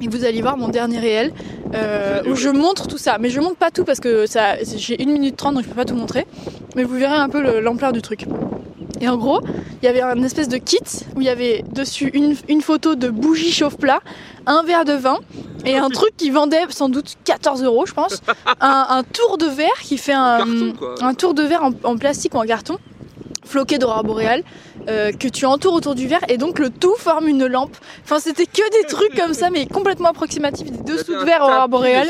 Et 0.00 0.08
vous 0.08 0.24
allez 0.24 0.40
voir 0.42 0.56
mon 0.56 0.68
dernier 0.68 0.98
réel 1.00 1.32
euh, 1.74 2.22
où 2.30 2.36
je 2.36 2.48
montre 2.48 2.86
tout 2.86 2.98
ça. 2.98 3.18
Mais 3.18 3.30
je 3.30 3.40
montre 3.40 3.56
pas 3.56 3.70
tout 3.70 3.84
parce 3.84 3.98
que 4.00 4.26
ça, 4.26 4.54
j'ai 4.62 4.96
1 5.02 5.06
minute 5.06 5.36
30 5.36 5.54
donc 5.54 5.64
je 5.64 5.68
peux 5.68 5.74
pas 5.74 5.84
tout 5.84 5.96
montrer. 5.96 6.26
Mais 6.76 6.84
vous 6.84 6.94
verrez 6.94 7.16
un 7.16 7.28
peu 7.28 7.40
le- 7.42 7.60
l'ampleur 7.60 7.92
du 7.92 8.00
truc. 8.02 8.26
Et 9.00 9.08
en 9.08 9.16
gros, 9.16 9.40
il 9.82 9.86
y 9.86 9.88
avait 9.88 10.00
un 10.02 10.22
espèce 10.22 10.48
de 10.48 10.56
kit 10.56 10.78
où 11.16 11.20
il 11.20 11.26
y 11.26 11.30
avait 11.30 11.64
dessus 11.72 12.10
une, 12.14 12.34
une 12.48 12.60
photo 12.62 12.94
de 12.96 13.08
bougie 13.08 13.52
chauffe-plat, 13.52 14.00
un 14.46 14.62
verre 14.64 14.84
de 14.84 14.92
vin 14.92 15.18
et 15.64 15.76
un 15.76 15.88
truc 15.88 16.16
qui 16.16 16.30
vendait 16.30 16.62
sans 16.70 16.88
doute 16.88 17.14
14 17.24 17.62
euros, 17.64 17.84
je 17.86 17.92
pense. 17.92 18.20
Un, 18.60 18.86
un 18.90 19.02
tour 19.04 19.36
de 19.38 19.46
verre 19.46 19.68
qui 19.82 19.98
fait 19.98 20.12
un, 20.14 20.38
Carton, 20.38 20.72
quoi. 20.78 20.94
un 21.00 21.14
tour 21.14 21.34
de 21.34 21.42
verre 21.42 21.62
en, 21.64 21.70
en 21.84 21.96
plastique 21.96 22.34
ou 22.34 22.38
en 22.38 22.42
carton, 22.44 22.78
floqué 23.44 23.78
d'aurore 23.78 24.02
boréale, 24.04 24.42
euh, 24.88 25.12
que 25.12 25.28
tu 25.28 25.46
entoures 25.46 25.74
autour 25.74 25.94
du 25.94 26.06
verre 26.06 26.24
et 26.28 26.38
donc 26.38 26.58
le 26.58 26.70
tout 26.70 26.94
forme 26.96 27.28
une 27.28 27.46
lampe. 27.46 27.76
Enfin, 28.04 28.20
c'était 28.20 28.46
que 28.46 28.70
des 28.80 28.86
trucs 28.88 29.14
comme 29.14 29.34
ça, 29.34 29.50
mais 29.50 29.66
complètement 29.66 30.08
approximatifs, 30.08 30.70
des 30.70 30.92
dessous 30.92 31.14
de 31.14 31.24
verre 31.24 31.42
aurore 31.42 31.68
boréale, 31.68 32.08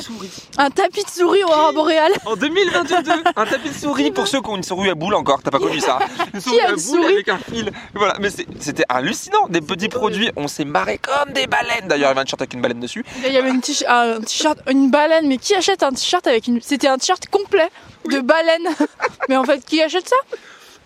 un 0.59 0.71
tapis 0.71 1.05
de 1.05 1.11
souris 1.11 1.43
aurore 1.45 1.73
boréale. 1.73 2.13
En 2.25 2.37
2022, 2.37 2.95
un 3.37 3.47
tapis 3.47 3.71
de 3.71 3.75
souris 3.75 4.11
pour 4.11 4.29
ceux 4.29 4.41
qui 4.41 4.51
ont 4.51 4.57
une 4.57 4.63
souris 4.63 4.91
à 4.91 4.95
boule 4.95 5.15
encore, 5.15 5.43
t'as 5.43 5.51
pas 5.51 5.59
connu 5.59 5.81
ça. 5.81 5.99
Une 6.35 6.41
souris 6.41 6.61
à 6.61 6.69
boule 6.69 6.79
souris 6.79 7.15
avec 7.15 7.29
un 7.29 7.39
fil. 7.39 7.73
Voilà, 7.95 8.17
mais 8.21 8.29
c'était 8.61 8.85
hallucinant, 8.89 9.49
des 9.49 9.61
petits 9.61 9.89
produits, 9.89 10.31
on 10.37 10.47
s'est 10.49 10.65
marré 10.65 10.99
comme 10.99 11.33
des 11.33 11.47
baleines. 11.47 11.89
D'ailleurs, 11.89 12.11
il 12.11 12.15
y 12.15 12.19
avait 12.19 12.21
un 12.21 12.25
t-shirt 12.25 12.41
avec 12.43 12.55
une 12.55 12.61
baleine 12.61 12.81
dessus. 12.81 13.05
Il 13.27 13.33
y 13.33 13.37
avait 13.37 13.51
une 13.51 13.61
t-shirt, 13.61 13.91
un 13.91 14.21
t-shirt, 14.21 14.59
une 14.71 14.91
baleine, 14.91 15.27
mais 15.27 15.39
qui 15.39 15.55
achète 15.55 15.83
un 15.83 15.91
t-shirt 15.91 16.27
avec 16.27 16.47
une. 16.47 16.61
C'était 16.61 16.89
un 16.89 16.99
t-shirt 16.99 17.27
complet 17.29 17.71
de 18.11 18.21
baleine. 18.21 18.69
mais 19.29 19.37
en 19.37 19.45
fait, 19.45 19.65
qui 19.65 19.83
achète 19.83 20.09
ça? 20.09 20.17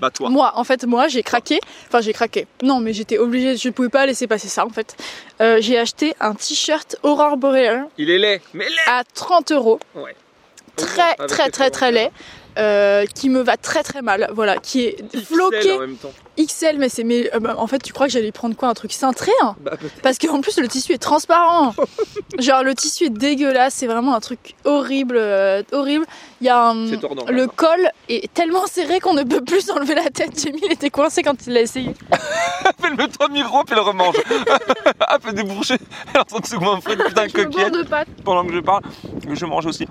Bah 0.03 0.11
toi. 0.11 0.31
Moi, 0.31 0.51
en 0.57 0.65
fait, 0.65 0.85
moi, 0.85 1.07
j'ai 1.07 1.23
craqué. 1.23 1.61
Enfin, 1.87 2.01
j'ai 2.01 2.13
craqué. 2.13 2.49
Non, 2.61 2.81
mais 2.81 2.93
j'étais 2.93 3.19
obligée, 3.19 3.57
je 3.57 3.69
pouvais 3.69 3.89
pas 3.89 4.05
laisser 4.05 4.27
passer 4.27 4.49
ça, 4.49 4.67
en 4.67 4.69
fait. 4.69 4.97
Euh, 5.41 5.59
j'ai 5.61 5.79
acheté 5.79 6.13
un 6.19 6.35
t-shirt 6.35 6.97
Aurore 7.05 7.37
Boreal 7.37 7.87
Il 7.99 8.11
est 8.11 8.19
laid, 8.19 8.43
mais 8.53 8.65
laid. 8.65 8.75
à 8.89 9.05
30 9.15 9.53
euros. 9.53 9.79
Ouais. 9.95 10.17
Très, 10.75 11.15
très, 11.29 11.51
très, 11.51 11.71
très 11.71 11.93
laid. 11.93 12.11
Euh, 12.59 13.05
qui 13.07 13.29
me 13.31 13.41
va 13.41 13.57
très 13.57 13.83
très 13.83 14.03
mal, 14.03 14.31
voilà, 14.35 14.59
qui 14.59 14.85
est 14.85 14.97
XL 15.13 15.25
floqué 15.25 15.73
en 15.73 15.79
même 15.81 15.97
temps. 15.97 16.13
XL, 16.39 16.79
mais 16.79 16.89
c'est 16.89 17.05
mais 17.05 17.31
euh, 17.35 17.41
bah, 17.41 17.55
en 17.59 17.67
fait 17.67 17.83
tu 17.83 17.93
crois 17.93 18.07
que 18.07 18.13
j'allais 18.13 18.33
prendre 18.33 18.55
quoi 18.57 18.69
un 18.69 18.75
truc 18.75 18.93
cintré 18.93 19.31
hein 19.43 19.55
Bah. 19.61 19.73
Parce 20.03 20.19
qu'en 20.19 20.41
plus 20.41 20.59
le 20.59 20.69
tissu 20.69 20.93
est 20.93 20.99
transparent. 20.99 21.75
Genre 22.39 22.63
le 22.63 22.75
tissu 22.75 23.05
est 23.05 23.11
dégueulasse, 23.11 23.75
c'est 23.75 23.87
vraiment 23.87 24.15
un 24.15 24.21
truc 24.21 24.55
horrible, 24.65 25.17
euh, 25.19 25.63
horrible. 25.73 26.07
Il 26.41 26.47
y 26.47 26.51
a 26.51 26.69
un, 26.71 26.89
C'est 26.89 27.01
tordant. 27.01 27.25
le 27.29 27.47
col 27.47 27.89
est 28.09 28.33
tellement 28.33 28.67
serré 28.67 29.01
qu'on 29.01 29.15
ne 29.15 29.23
peut 29.25 29.43
plus 29.43 29.71
enlever 29.71 29.95
la 29.95 30.11
tête. 30.11 30.39
Jamie 30.45 30.61
il 30.65 30.73
était 30.73 30.91
coincé 30.91 31.23
quand 31.23 31.47
il 31.47 31.53
l'a 31.55 31.61
essayé. 31.63 31.95
Fais-le 32.81 33.09
toi 33.09 33.29
micro 33.29 33.63
puis 33.65 33.75
le 33.75 33.83
remange. 33.83 34.17
ah, 35.01 35.19
fais 35.23 35.33
déboucher. 35.33 35.77
Elle 36.09 36.17
est 36.17 36.21
en 36.21 36.25
train 36.25 36.41
de 36.41 36.47
se 36.47 36.57
goinfrer 36.57 36.97
putain 36.97 37.27
de 37.27 37.83
pâtes. 37.83 38.09
pendant 38.25 38.45
que 38.47 38.53
je 38.55 38.61
parle. 38.61 38.83
Je 39.33 39.47
mange 39.47 39.67
aussi. 39.67 39.87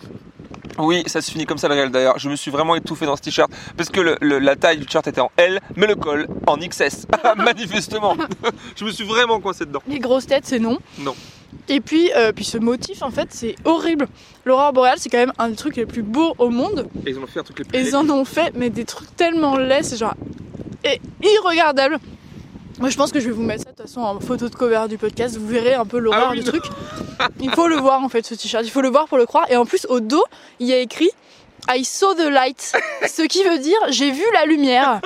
Oui, 0.77 1.03
ça 1.07 1.21
se 1.21 1.31
finit 1.31 1.45
comme 1.45 1.57
ça 1.57 1.67
le 1.67 1.73
réel 1.75 1.89
d'ailleurs. 1.91 2.17
Je 2.19 2.29
me 2.29 2.35
suis 2.35 2.51
vraiment 2.51 2.75
étouffé 2.75 3.05
dans 3.05 3.15
ce 3.15 3.21
t-shirt 3.21 3.51
parce 3.77 3.89
que 3.89 3.99
le- 4.01 4.17
le- 4.21 4.39
la 4.39 4.55
taille 4.55 4.77
du 4.77 4.85
t-shirt 4.85 5.05
était 5.07 5.21
en 5.21 5.31
L, 5.37 5.59
mais 5.75 5.87
le 5.87 5.95
col 5.95 6.27
en 6.47 6.57
XS. 6.57 7.07
Manifestement. 7.37 8.15
je 8.75 8.85
me 8.85 8.91
suis 8.91 9.03
vraiment 9.05 9.39
coincé 9.39 9.65
dedans. 9.65 9.81
Les 9.87 9.99
grosses 9.99 10.27
têtes 10.27 10.45
c'est 10.45 10.59
non. 10.59 10.77
Non. 10.99 11.15
Et 11.67 11.81
puis, 11.81 12.11
euh, 12.15 12.31
puis 12.31 12.45
ce 12.45 12.57
motif 12.57 13.01
en 13.03 13.11
fait 13.11 13.27
c'est 13.31 13.55
horrible. 13.65 14.07
L'aurore 14.45 14.73
boréale 14.73 14.97
c'est 14.97 15.09
quand 15.09 15.17
même 15.17 15.33
un 15.37 15.49
des 15.49 15.55
trucs 15.55 15.75
les 15.75 15.85
plus 15.85 16.01
beaux 16.03 16.33
au 16.37 16.49
monde. 16.49 16.87
Et 17.05 17.11
ils 17.11 17.19
ont 17.19 17.27
fait 17.27 17.39
un 17.39 17.43
truc 17.43 17.59
les 17.59 17.65
plus 17.65 17.77
Et 17.77 17.81
ils 17.87 17.95
en 17.95 18.09
ont 18.09 18.25
fait 18.25 18.53
mais 18.55 18.69
des 18.69 18.85
trucs 18.85 19.15
tellement 19.15 19.57
laids, 19.57 19.83
c'est 19.83 19.97
genre 19.97 20.15
et 20.83 20.99
irregardable. 21.23 21.99
Moi 22.81 22.89
je 22.89 22.97
pense 22.97 23.11
que 23.11 23.19
je 23.19 23.27
vais 23.27 23.31
vous 23.31 23.43
mettre 23.43 23.63
ça 23.63 23.71
de 23.71 23.75
toute 23.75 23.85
façon 23.85 24.01
en 24.01 24.19
photo 24.19 24.49
de 24.49 24.55
cover 24.55 24.87
du 24.89 24.97
podcast, 24.97 25.37
vous 25.37 25.45
verrez 25.45 25.75
un 25.75 25.85
peu 25.85 25.99
l'horreur 25.99 26.29
Ah 26.29 26.31
oui, 26.31 26.39
du 26.39 26.43
truc. 26.43 26.63
Il 27.39 27.51
faut 27.51 27.67
le 27.67 27.75
voir 27.75 28.03
en 28.03 28.09
fait 28.09 28.25
ce 28.25 28.33
t-shirt, 28.33 28.65
il 28.65 28.71
faut 28.71 28.81
le 28.81 28.89
voir 28.89 29.07
pour 29.07 29.19
le 29.19 29.27
croire. 29.27 29.45
Et 29.51 29.55
en 29.55 29.67
plus 29.67 29.85
au 29.87 29.99
dos, 29.99 30.23
il 30.59 30.65
y 30.65 30.73
a 30.73 30.79
écrit 30.79 31.11
I 31.69 31.85
saw 31.85 32.15
the 32.15 32.27
light, 32.27 32.73
ce 33.07 33.21
qui 33.21 33.43
veut 33.43 33.59
dire 33.59 33.77
j'ai 33.89 34.09
vu 34.09 34.23
la 34.33 34.45
lumière. 34.47 34.99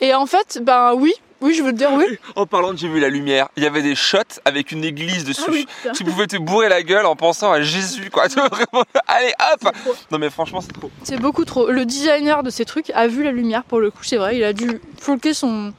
Et 0.00 0.12
en 0.16 0.26
fait, 0.26 0.58
ben 0.64 0.94
oui, 0.96 1.14
oui 1.40 1.54
je 1.54 1.62
veux 1.62 1.70
te 1.70 1.76
dire 1.76 1.92
oui. 1.92 2.18
En 2.34 2.44
parlant 2.44 2.72
de 2.72 2.78
j'ai 2.78 2.88
vu 2.88 2.98
la 2.98 3.08
lumière, 3.08 3.50
il 3.56 3.62
y 3.62 3.66
avait 3.68 3.82
des 3.82 3.94
shots 3.94 4.40
avec 4.44 4.72
une 4.72 4.82
église 4.82 5.24
dessus. 5.24 5.44
Ah 5.46 5.52
oui. 5.52 5.68
Tu 5.94 6.02
pouvais 6.02 6.26
te 6.26 6.38
bourrer 6.38 6.68
la 6.68 6.82
gueule 6.82 7.06
en 7.06 7.14
pensant 7.14 7.52
à 7.52 7.62
Jésus, 7.62 8.10
quoi. 8.10 8.26
Vraiment, 8.26 8.84
allez, 9.06 9.32
hop 9.52 9.72
Non, 10.10 10.18
mais 10.18 10.28
franchement, 10.28 10.60
c'est 10.60 10.72
trop. 10.72 10.90
C'est 11.04 11.20
beaucoup 11.20 11.44
trop. 11.44 11.70
Le 11.70 11.84
designer 11.84 12.42
de 12.42 12.50
ces 12.50 12.64
trucs 12.64 12.90
a 12.90 13.06
vu 13.06 13.22
la 13.22 13.30
lumière 13.30 13.62
pour 13.62 13.78
le 13.78 13.92
coup, 13.92 14.02
c'est 14.02 14.16
vrai, 14.16 14.36
il 14.36 14.42
a 14.42 14.52
dû 14.52 14.80
floquer 15.00 15.34
son, 15.34 15.72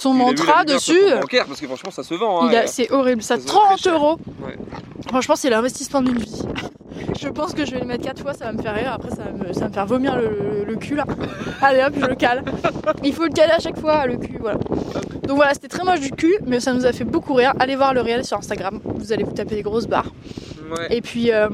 son 0.00 0.14
mantra 0.14 0.64
dessus. 0.64 0.98
bancaire, 1.20 1.46
parce 1.46 1.60
que 1.60 1.66
franchement, 1.66 1.90
ça 1.90 2.02
se 2.02 2.14
vend. 2.14 2.42
hein. 2.48 2.52
A- 2.54 2.66
C'est 2.66 2.90
horrible, 2.90 3.22
ça, 3.22 3.36
Ça 3.36 3.42
se 3.42 3.46
vend 3.46 3.58
très 3.58 3.66
30 3.68 3.78
cher. 3.80 3.94
euros. 3.94 4.18
Ouais. 4.44 4.56
Franchement, 5.08 5.36
c'est 5.36 5.50
l'investissement 5.50 6.02
d'une 6.02 6.18
vie. 6.18 6.42
Je 7.20 7.28
pense 7.28 7.54
que 7.54 7.64
je 7.64 7.72
vais 7.72 7.80
le 7.80 7.86
mettre 7.86 8.04
4 8.04 8.20
fois, 8.22 8.34
ça 8.34 8.46
va 8.46 8.52
me 8.52 8.60
faire 8.62 8.74
rire. 8.74 8.92
Après, 8.94 9.10
ça 9.10 9.22
va 9.24 9.30
me, 9.32 9.52
ça 9.52 9.60
va 9.60 9.68
me 9.68 9.72
faire 9.72 9.86
vomir 9.86 10.16
le, 10.16 10.28
le- 10.28 10.64
le 10.64 10.76
cul 10.76 10.94
là. 10.96 11.04
Allez 11.62 11.82
hop, 11.82 11.92
je 12.00 12.06
le 12.06 12.14
cale. 12.14 12.44
Il 13.04 13.12
faut 13.14 13.24
le 13.24 13.30
caler 13.30 13.52
à 13.52 13.58
chaque 13.58 13.78
fois, 13.78 14.06
le 14.06 14.16
cul, 14.16 14.38
voilà. 14.40 14.58
Donc 15.26 15.36
voilà, 15.36 15.52
c'était 15.54 15.68
très 15.68 15.84
moche 15.84 16.00
du 16.00 16.10
cul, 16.10 16.36
mais 16.46 16.60
ça 16.60 16.72
nous 16.72 16.86
a 16.86 16.92
fait 16.92 17.04
beaucoup 17.04 17.34
rire. 17.34 17.52
Allez 17.60 17.76
voir 17.76 17.94
le 17.94 18.00
réel 18.00 18.24
sur 18.24 18.36
Instagram, 18.38 18.80
vous 18.84 19.12
allez 19.12 19.24
vous 19.24 19.32
taper 19.32 19.54
des 19.56 19.62
grosses 19.62 19.86
barres. 19.86 20.10
Ouais. 20.76 20.96
Et 20.96 21.00
puis 21.02 21.30
euh, 21.32 21.48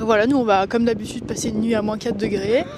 voilà, 0.00 0.26
nous 0.26 0.36
on 0.38 0.44
va 0.44 0.66
comme 0.66 0.84
d'habitude 0.84 1.24
passer 1.26 1.48
une 1.48 1.60
nuit 1.60 1.74
à 1.74 1.82
moins 1.82 1.98
4 1.98 2.16
degrés. 2.16 2.64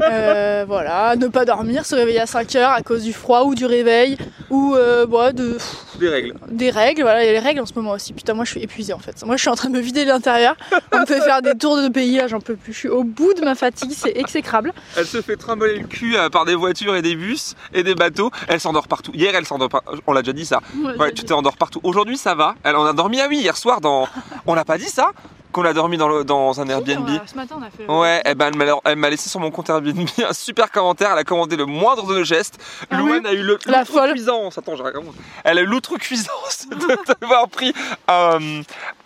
Euh, 0.00 0.64
voilà, 0.66 1.16
ne 1.16 1.26
pas 1.28 1.44
dormir, 1.44 1.84
se 1.84 1.94
réveiller 1.94 2.20
à 2.20 2.26
5 2.26 2.54
heures 2.56 2.70
à 2.70 2.82
cause 2.82 3.02
du 3.02 3.12
froid 3.12 3.44
ou 3.44 3.54
du 3.54 3.64
réveil 3.66 4.16
ou 4.50 4.74
euh, 4.74 5.06
bon, 5.06 5.34
de, 5.34 5.58
Des 5.98 6.08
règles. 6.08 6.34
des 6.50 6.70
règles. 6.70 7.02
Voilà, 7.02 7.22
il 7.22 7.26
y 7.26 7.30
a 7.30 7.32
les 7.32 7.38
règles 7.38 7.60
en 7.60 7.66
ce 7.66 7.74
moment 7.74 7.92
aussi. 7.92 8.12
Putain, 8.12 8.34
moi 8.34 8.44
je 8.44 8.50
suis 8.50 8.62
épuisée 8.62 8.92
en 8.92 8.98
fait. 8.98 9.24
Moi 9.24 9.36
je 9.36 9.40
suis 9.40 9.48
en 9.48 9.54
train 9.54 9.68
de 9.68 9.74
me 9.74 9.80
vider 9.80 10.04
de 10.04 10.10
l'intérieur. 10.10 10.56
On 10.92 11.00
me 11.00 11.06
fait 11.06 11.20
faire 11.20 11.42
des 11.42 11.54
tours 11.54 11.76
de 11.76 11.88
pays 11.88 12.16
là, 12.16 12.26
j'en 12.28 12.40
peux 12.40 12.56
plus. 12.56 12.72
Je 12.72 12.78
suis 12.78 12.88
au 12.88 13.04
bout 13.04 13.34
de 13.34 13.42
ma 13.42 13.54
fatigue, 13.54 13.92
c'est 13.94 14.16
exécrable. 14.16 14.72
Elle 14.96 15.06
se 15.06 15.20
fait 15.22 15.36
trimballer 15.36 15.78
le 15.78 15.86
cul 15.86 16.16
euh, 16.16 16.28
par 16.28 16.44
des 16.44 16.54
voitures 16.54 16.94
et 16.96 17.02
des 17.02 17.16
bus 17.16 17.54
et 17.74 17.82
des 17.82 17.94
bateaux. 17.94 18.30
Elle 18.48 18.60
s'endort 18.60 18.88
partout. 18.88 19.12
Hier, 19.14 19.34
elle 19.34 19.46
s'endort 19.46 19.68
pas. 19.68 19.82
On 20.06 20.12
l'a 20.12 20.22
déjà 20.22 20.32
dit 20.32 20.46
ça. 20.46 20.60
Ouais, 20.98 21.12
tu 21.12 21.24
t'endors 21.24 21.56
partout. 21.56 21.80
Aujourd'hui, 21.82 22.16
ça 22.16 22.34
va. 22.34 22.54
Elle, 22.64 22.76
on 22.76 22.84
a 22.84 22.92
dormi, 22.92 23.20
ah 23.20 23.26
oui, 23.28 23.38
hier 23.38 23.56
soir 23.56 23.80
dans. 23.80 24.08
On 24.46 24.54
n'a 24.54 24.64
pas 24.64 24.78
dit 24.78 24.88
ça 24.88 25.10
Qu'on 25.56 25.64
a 25.64 25.72
dormi 25.72 25.96
dans, 25.96 26.08
le- 26.08 26.22
dans 26.22 26.60
un 26.60 26.68
Airbnb. 26.68 27.08
Ce 27.26 27.34
matin 27.34 27.56
on 27.58 27.62
a 27.62 27.70
fait. 27.70 27.90
Ouais, 27.90 28.20
eh 28.26 28.34
ben, 28.34 28.50
elle 28.84 28.96
m'a- 28.96 29.08
laissé 29.08 29.30
sur 29.30 29.40
mon 29.40 29.50
compte 29.50 29.70
Airbnb 29.70 30.06
un 30.28 30.34
super 30.34 30.70
commentaire. 30.70 31.12
Elle 31.12 31.18
a 31.18 31.24
commandé 31.24 31.56
le 31.56 31.64
moindre 31.64 32.06
de 32.06 32.14
nos 32.14 32.24
gestes. 32.24 32.58
Ah 32.90 32.98
Louane 32.98 33.24
a 33.24 33.32
eu 33.32 33.42
le 33.42 33.58
La 33.64 33.86
folle. 33.86 34.00
l'outrecuisance. 34.10 34.58
Attends, 34.58 34.76
je 34.76 34.82
raconte. 34.82 35.14
Elle 35.44 35.56
a 35.56 35.62
eu 35.62 35.64
l'outrecuisance 35.66 36.66
de- 36.70 37.14
d'avoir 37.22 37.48
pris 37.48 37.72
un, 38.06 38.38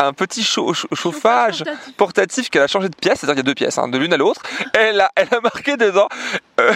un 0.00 0.12
petit 0.12 0.42
chau- 0.42 0.75
chau- 0.75 0.88
chauffage 0.92 1.62
portatif 1.97 2.50
qu'elle 2.50 2.62
a 2.62 2.66
changé 2.66 2.88
de 2.88 2.97
pièce, 2.97 3.21
c'est-à-dire 3.21 3.37
qu'il 3.37 3.47
y 3.47 3.49
a 3.49 3.50
deux 3.50 3.54
pièces, 3.54 3.78
hein, 3.78 3.87
de 3.87 3.97
l'une 3.97 4.12
à 4.12 4.16
l'autre. 4.16 4.42
Elle 4.75 5.00
a, 5.00 5.12
elle 5.14 5.28
a 5.33 5.40
marqué 5.40 5.76
dedans 5.76 6.09
euh, 6.59 6.73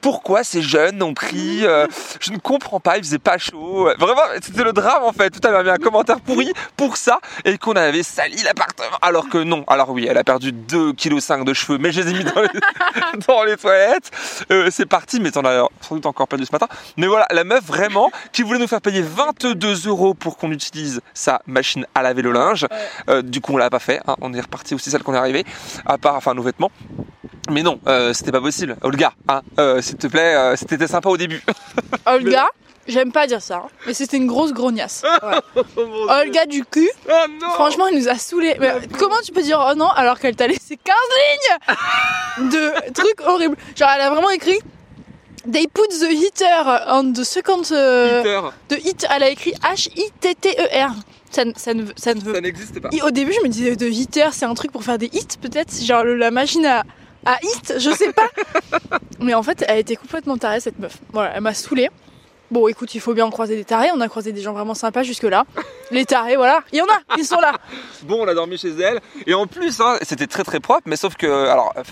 pourquoi 0.00 0.42
ces 0.42 0.60
jeunes 0.62 1.02
ont 1.02 1.14
pris. 1.14 1.64
euh, 1.64 1.86
je 2.20 2.32
ne 2.32 2.38
comprends 2.38 2.80
pas, 2.80 2.96
il 2.98 3.04
faisait 3.04 3.18
pas 3.18 3.38
chaud. 3.38 3.88
Vraiment, 3.98 4.22
c'était 4.42 4.64
le 4.64 4.72
drame 4.72 5.04
en 5.04 5.12
fait. 5.12 5.30
Tout 5.30 5.46
à 5.46 5.52
l'heure, 5.52 5.60
il 5.62 5.66
y 5.66 5.70
avait 5.70 5.78
un 5.80 5.84
commentaire 5.84 6.20
pourri 6.20 6.52
pour 6.76 6.96
ça 6.96 7.20
et 7.44 7.58
qu'on 7.58 7.74
avait 7.76 8.02
sali 8.02 8.42
l'appartement. 8.42 8.87
Alors 9.02 9.28
que 9.28 9.38
non. 9.38 9.64
Alors 9.66 9.90
oui, 9.90 10.06
elle 10.08 10.18
a 10.18 10.24
perdu 10.24 10.52
2,5 10.52 10.94
kg 11.40 11.44
de 11.44 11.54
cheveux, 11.54 11.78
mais 11.78 11.92
je 11.92 12.00
les 12.00 12.10
ai 12.10 12.14
mis 12.14 12.24
dans 12.24 12.40
les, 12.40 12.48
dans 13.28 13.42
les 13.44 13.56
toilettes. 13.56 14.10
Euh, 14.50 14.68
c'est 14.70 14.86
parti, 14.86 15.20
mais 15.20 15.30
t'en 15.30 15.44
as 15.44 15.66
sans 15.80 15.94
doute 15.96 16.06
encore 16.06 16.28
perdu 16.28 16.44
ce 16.46 16.52
matin. 16.52 16.68
Mais 16.96 17.06
voilà, 17.06 17.26
la 17.30 17.44
meuf 17.44 17.64
vraiment 17.64 18.10
qui 18.32 18.42
voulait 18.42 18.58
nous 18.58 18.66
faire 18.68 18.80
payer 18.80 19.02
22 19.02 19.86
euros 19.88 20.14
pour 20.14 20.36
qu'on 20.36 20.50
utilise 20.52 21.00
sa 21.14 21.40
machine 21.46 21.86
à 21.94 22.02
laver 22.02 22.22
le 22.22 22.32
linge. 22.32 22.66
Euh, 23.08 23.22
du 23.22 23.40
coup, 23.40 23.52
on 23.52 23.56
l'a 23.56 23.70
pas 23.70 23.78
fait. 23.78 24.00
hein. 24.06 24.16
On 24.20 24.32
est 24.34 24.40
reparti 24.40 24.74
aussi 24.74 24.90
celle 24.90 25.02
qu'on 25.02 25.14
est 25.14 25.18
arrivé, 25.18 25.44
à 25.86 25.98
part 25.98 26.14
enfin 26.16 26.34
nos 26.34 26.42
vêtements. 26.42 26.70
Mais 27.50 27.62
non, 27.62 27.80
euh, 27.86 28.12
c'était 28.12 28.32
pas 28.32 28.40
possible. 28.40 28.76
Olga, 28.82 29.12
hein, 29.28 29.42
euh, 29.58 29.80
s'il 29.82 29.96
te 29.96 30.06
plaît, 30.06 30.34
euh, 30.34 30.56
c'était 30.56 30.86
sympa 30.86 31.08
au 31.08 31.16
début. 31.16 31.42
Olga, 32.06 32.48
j'aime 32.86 33.12
pas 33.12 33.26
dire 33.26 33.40
ça, 33.42 33.62
hein, 33.64 33.68
mais 33.86 33.94
c'était 33.94 34.16
une 34.18 34.26
grosse 34.26 34.52
grognasse. 34.52 35.02
Ouais. 35.22 36.22
Olga 36.22 36.46
du 36.46 36.64
cul, 36.64 36.88
Oh 37.08 37.12
non 37.40 37.50
franchement, 37.50 37.86
elle 37.88 37.98
nous 37.98 38.08
a 38.08 38.16
saoulés. 38.16 38.56
Mais 38.60 38.72
comment 38.98 39.16
tu 39.24 39.32
peux 39.32 39.42
dire 39.42 39.64
oh 39.70 39.74
non 39.74 39.88
alors 39.88 40.18
qu'elle 40.18 40.36
t'a 40.36 40.46
laissé 40.46 40.76
15 40.82 40.94
lignes 42.38 42.50
de 42.50 42.92
trucs 42.92 43.20
horribles 43.26 43.56
Genre, 43.76 43.88
elle 43.94 44.02
a 44.02 44.10
vraiment 44.10 44.30
écrit. 44.30 44.58
They 45.50 45.66
put 45.68 45.88
the 45.88 46.10
heater 46.10 46.84
on 46.88 47.12
the 47.12 47.24
second. 47.24 47.62
euh, 47.72 48.22
de 48.68 48.76
hit, 48.76 49.06
elle 49.14 49.22
a 49.22 49.30
écrit 49.30 49.52
H-I-T-T-E-R. 49.62 50.92
Ça, 51.30 51.44
ne- 51.44 51.52
ça 51.56 51.74
ne, 51.74 51.82
veut- 51.82 51.92
ça 51.96 52.14
ne 52.14 52.20
veut 52.20 52.34
ça 52.34 52.40
n'existe 52.40 52.80
pas. 52.80 52.88
Et 52.92 53.02
Au 53.02 53.10
début, 53.10 53.32
je 53.32 53.40
me 53.46 53.48
disais 53.48 53.76
de 53.76 53.86
hitter, 53.86 54.28
c'est 54.32 54.46
un 54.46 54.54
truc 54.54 54.72
pour 54.72 54.82
faire 54.82 54.98
des 54.98 55.06
hits, 55.12 55.36
peut-être, 55.40 55.72
genre 55.84 56.04
le- 56.04 56.16
la 56.16 56.30
machine 56.30 56.64
à, 56.66 56.84
à 57.24 57.38
hit, 57.42 57.74
je 57.78 57.90
sais 57.90 58.12
pas. 58.12 58.28
Mais 59.20 59.34
en 59.34 59.42
fait, 59.42 59.64
elle 59.68 59.78
était 59.78 59.96
complètement 59.96 60.36
tarée, 60.36 60.60
cette 60.60 60.78
meuf. 60.78 60.98
Voilà, 61.12 61.32
elle 61.34 61.42
m'a 61.42 61.54
saoulée. 61.54 61.90
Bon, 62.50 62.66
écoute, 62.66 62.94
il 62.94 63.00
faut 63.00 63.12
bien 63.12 63.26
en 63.26 63.30
croiser 63.30 63.56
des 63.56 63.64
tarés. 63.64 63.90
On 63.94 64.00
a 64.00 64.08
croisé 64.08 64.32
des 64.32 64.40
gens 64.40 64.54
vraiment 64.54 64.74
sympas 64.74 65.02
jusque-là. 65.02 65.44
Les 65.90 66.06
tarés, 66.06 66.36
voilà, 66.36 66.62
il 66.72 66.78
y 66.78 66.82
en 66.82 66.86
a, 66.86 67.16
ils 67.18 67.24
sont 67.24 67.40
là. 67.40 67.52
Bon, 68.04 68.24
on 68.24 68.28
a 68.28 68.32
dormi 68.32 68.56
chez 68.56 68.70
elle. 68.70 69.00
Et 69.26 69.34
en 69.34 69.46
plus, 69.46 69.80
hein, 69.80 69.98
c'était 70.02 70.26
très 70.26 70.44
très 70.44 70.60
propre, 70.60 70.82
mais 70.86 70.96
sauf 70.96 71.14
que, 71.16 71.26
alors, 71.26 71.74
euh, 71.76 71.82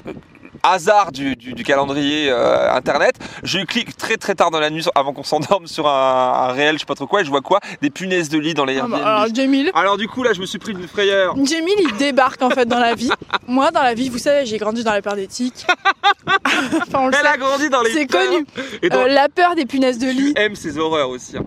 hasard 0.63 1.13
du, 1.13 1.37
du- 1.37 1.53
du 1.53 1.65
calendrier 1.65 2.29
euh, 2.31 2.73
internet, 2.73 3.17
je 3.43 3.59
clique 3.61 3.97
très 3.97 4.17
très 4.17 4.35
tard 4.35 4.51
dans 4.51 4.61
la 4.61 4.71
nuit 4.71 4.85
avant 4.95 5.13
qu'on 5.13 5.23
s'endorme 5.25 5.67
sur 5.67 5.87
un, 5.89 6.49
un 6.49 6.53
réel, 6.53 6.75
je 6.77 6.81
sais 6.81 6.87
pas 6.87 6.95
trop 6.95 7.07
quoi, 7.07 7.21
et 7.23 7.25
je 7.25 7.31
vois 7.31 7.41
quoi? 7.43 7.61
Des 7.83 7.91
punaises 7.91 8.29
de 8.29 8.39
lit 8.39 8.55
dans 8.55 8.65
les 8.65 8.79
Ah 8.79 8.83
bah, 8.89 8.97
Airbnb. 8.99 9.07
alors, 9.07 9.35
Jamil, 9.35 9.71
Alors 9.75 9.97
du 9.97 10.09
coup, 10.09 10.23
là, 10.23 10.33
je 10.33 10.41
me 10.41 10.47
suis 10.47 10.59
pris 10.59 10.73
une 10.73 10.87
frayeur. 10.89 11.35
Jamil, 11.45 11.75
il 11.79 11.97
débarque 11.97 12.43
en 12.43 12.51
fait 12.51 12.67
dans 12.67 12.79
la 12.79 12.95
vie. 12.95 13.11
Moi, 13.47 13.71
dans 13.71 13.83
la 13.83 13.95
vie, 13.95 14.09
vous 14.09 14.19
savez, 14.19 14.47
j'ai 14.47 14.59
grandi 14.59 14.85
dans 14.85 14.93
la 14.93 15.03
peur 15.03 15.15
des 15.17 15.27
tiques. 15.27 15.67
enfin, 16.47 16.99
on 17.01 17.07
le 17.09 17.15
Elle 17.15 17.21
sait. 17.21 17.27
a 17.27 17.37
grandi 17.37 17.69
dans 17.71 17.83
les 17.83 17.91
C'est 17.91 18.07
connu. 18.07 18.47
Et 18.83 18.89
dans... 18.89 19.01
Euh, 19.01 19.09
la 19.09 19.29
peur 19.29 19.55
des 19.55 19.67
punaises 19.67 19.99
de 19.99 20.09
lit. 20.09 20.33
aimes 20.37 20.57
ces 20.57 20.78
horreurs 20.78 21.11
aussi. 21.11 21.37
hein. 21.37 21.45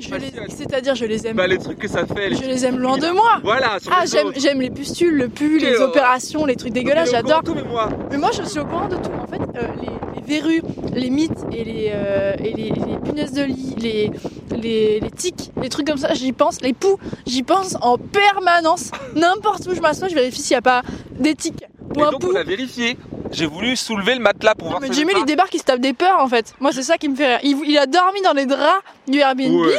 Ça. 0.00 0.16
C'est-à-dire, 0.48 0.94
je 0.94 1.04
les 1.04 1.26
aime. 1.26 1.36
Bah, 1.36 1.46
les 1.46 1.58
trucs 1.58 1.78
que 1.78 1.88
ça 1.88 2.06
fait. 2.06 2.34
Je 2.34 2.44
les 2.44 2.64
aime 2.64 2.78
loin 2.78 2.98
de 2.98 3.08
moi. 3.08 3.38
Voilà, 3.42 3.78
sur 3.80 3.92
Ah, 3.94 4.04
j'aime, 4.06 4.60
les 4.60 4.70
pustules, 4.70 5.14
le 5.14 5.28
pu, 5.28 5.58
les 5.58 5.74
horreur. 5.76 5.88
opérations, 5.90 6.44
les 6.46 6.56
trucs 6.56 6.72
dégueulasses, 6.72 7.10
j'adore. 7.10 7.42
mais 7.54 7.62
moi. 7.64 7.88
Mais 8.10 8.18
moi, 8.18 8.30
je 8.32 8.42
suis 8.48 8.58
au 8.60 8.64
courant 8.64 8.88
de 8.88 8.96
tout. 8.96 9.10
En 9.20 9.26
fait, 9.26 9.40
euh, 9.58 9.66
les, 9.80 10.20
les 10.20 10.26
verrues, 10.26 10.62
les 10.94 11.10
mythes 11.10 11.44
et 11.52 11.64
les, 11.64 11.90
euh, 11.94 12.34
et 12.38 12.52
les, 12.52 12.70
les 12.70 12.98
punaises 13.04 13.32
de 13.32 13.42
lit, 13.42 13.74
les, 13.78 14.10
les, 14.56 15.00
les 15.00 15.10
tiques, 15.10 15.50
les 15.60 15.68
trucs 15.68 15.86
comme 15.86 15.98
ça, 15.98 16.14
j'y 16.14 16.32
pense. 16.32 16.60
Les 16.62 16.72
poux, 16.72 16.98
j'y 17.26 17.42
pense 17.42 17.76
en 17.80 17.98
permanence. 17.98 18.90
N'importe 19.14 19.66
où 19.66 19.74
je 19.74 19.80
m'assois, 19.80 20.08
je 20.08 20.14
vérifie 20.14 20.40
s'il 20.42 20.54
n'y 20.54 20.58
a 20.58 20.62
pas 20.62 20.82
des 21.18 21.34
tiques 21.34 21.64
ou 21.96 22.00
Et 22.00 22.04
un 22.04 22.10
donc, 22.10 22.20
pou. 22.22 22.30
on 22.32 22.36
a 22.36 22.42
vérifié. 22.44 22.96
J'ai 23.32 23.46
voulu 23.46 23.76
soulever 23.76 24.14
le 24.14 24.20
matelas 24.20 24.54
pour 24.54 24.66
Non, 24.66 24.78
voir 24.78 24.80
mais 24.82 24.88
ça 24.88 25.02
il 25.18 25.24
débarque, 25.24 25.54
il 25.54 25.58
se 25.58 25.64
tape 25.64 25.80
des 25.80 25.94
peurs 25.94 26.20
en 26.20 26.28
fait. 26.28 26.54
Moi, 26.60 26.70
c'est 26.72 26.82
ça 26.82 26.98
qui 26.98 27.08
me 27.08 27.16
fait 27.16 27.36
rire. 27.36 27.40
Il, 27.42 27.70
il 27.70 27.78
a 27.78 27.86
dormi 27.86 28.20
dans 28.22 28.34
les 28.34 28.46
draps 28.46 28.82
du 29.08 29.18
Airbnb. 29.18 29.66
Ouais. 29.66 29.78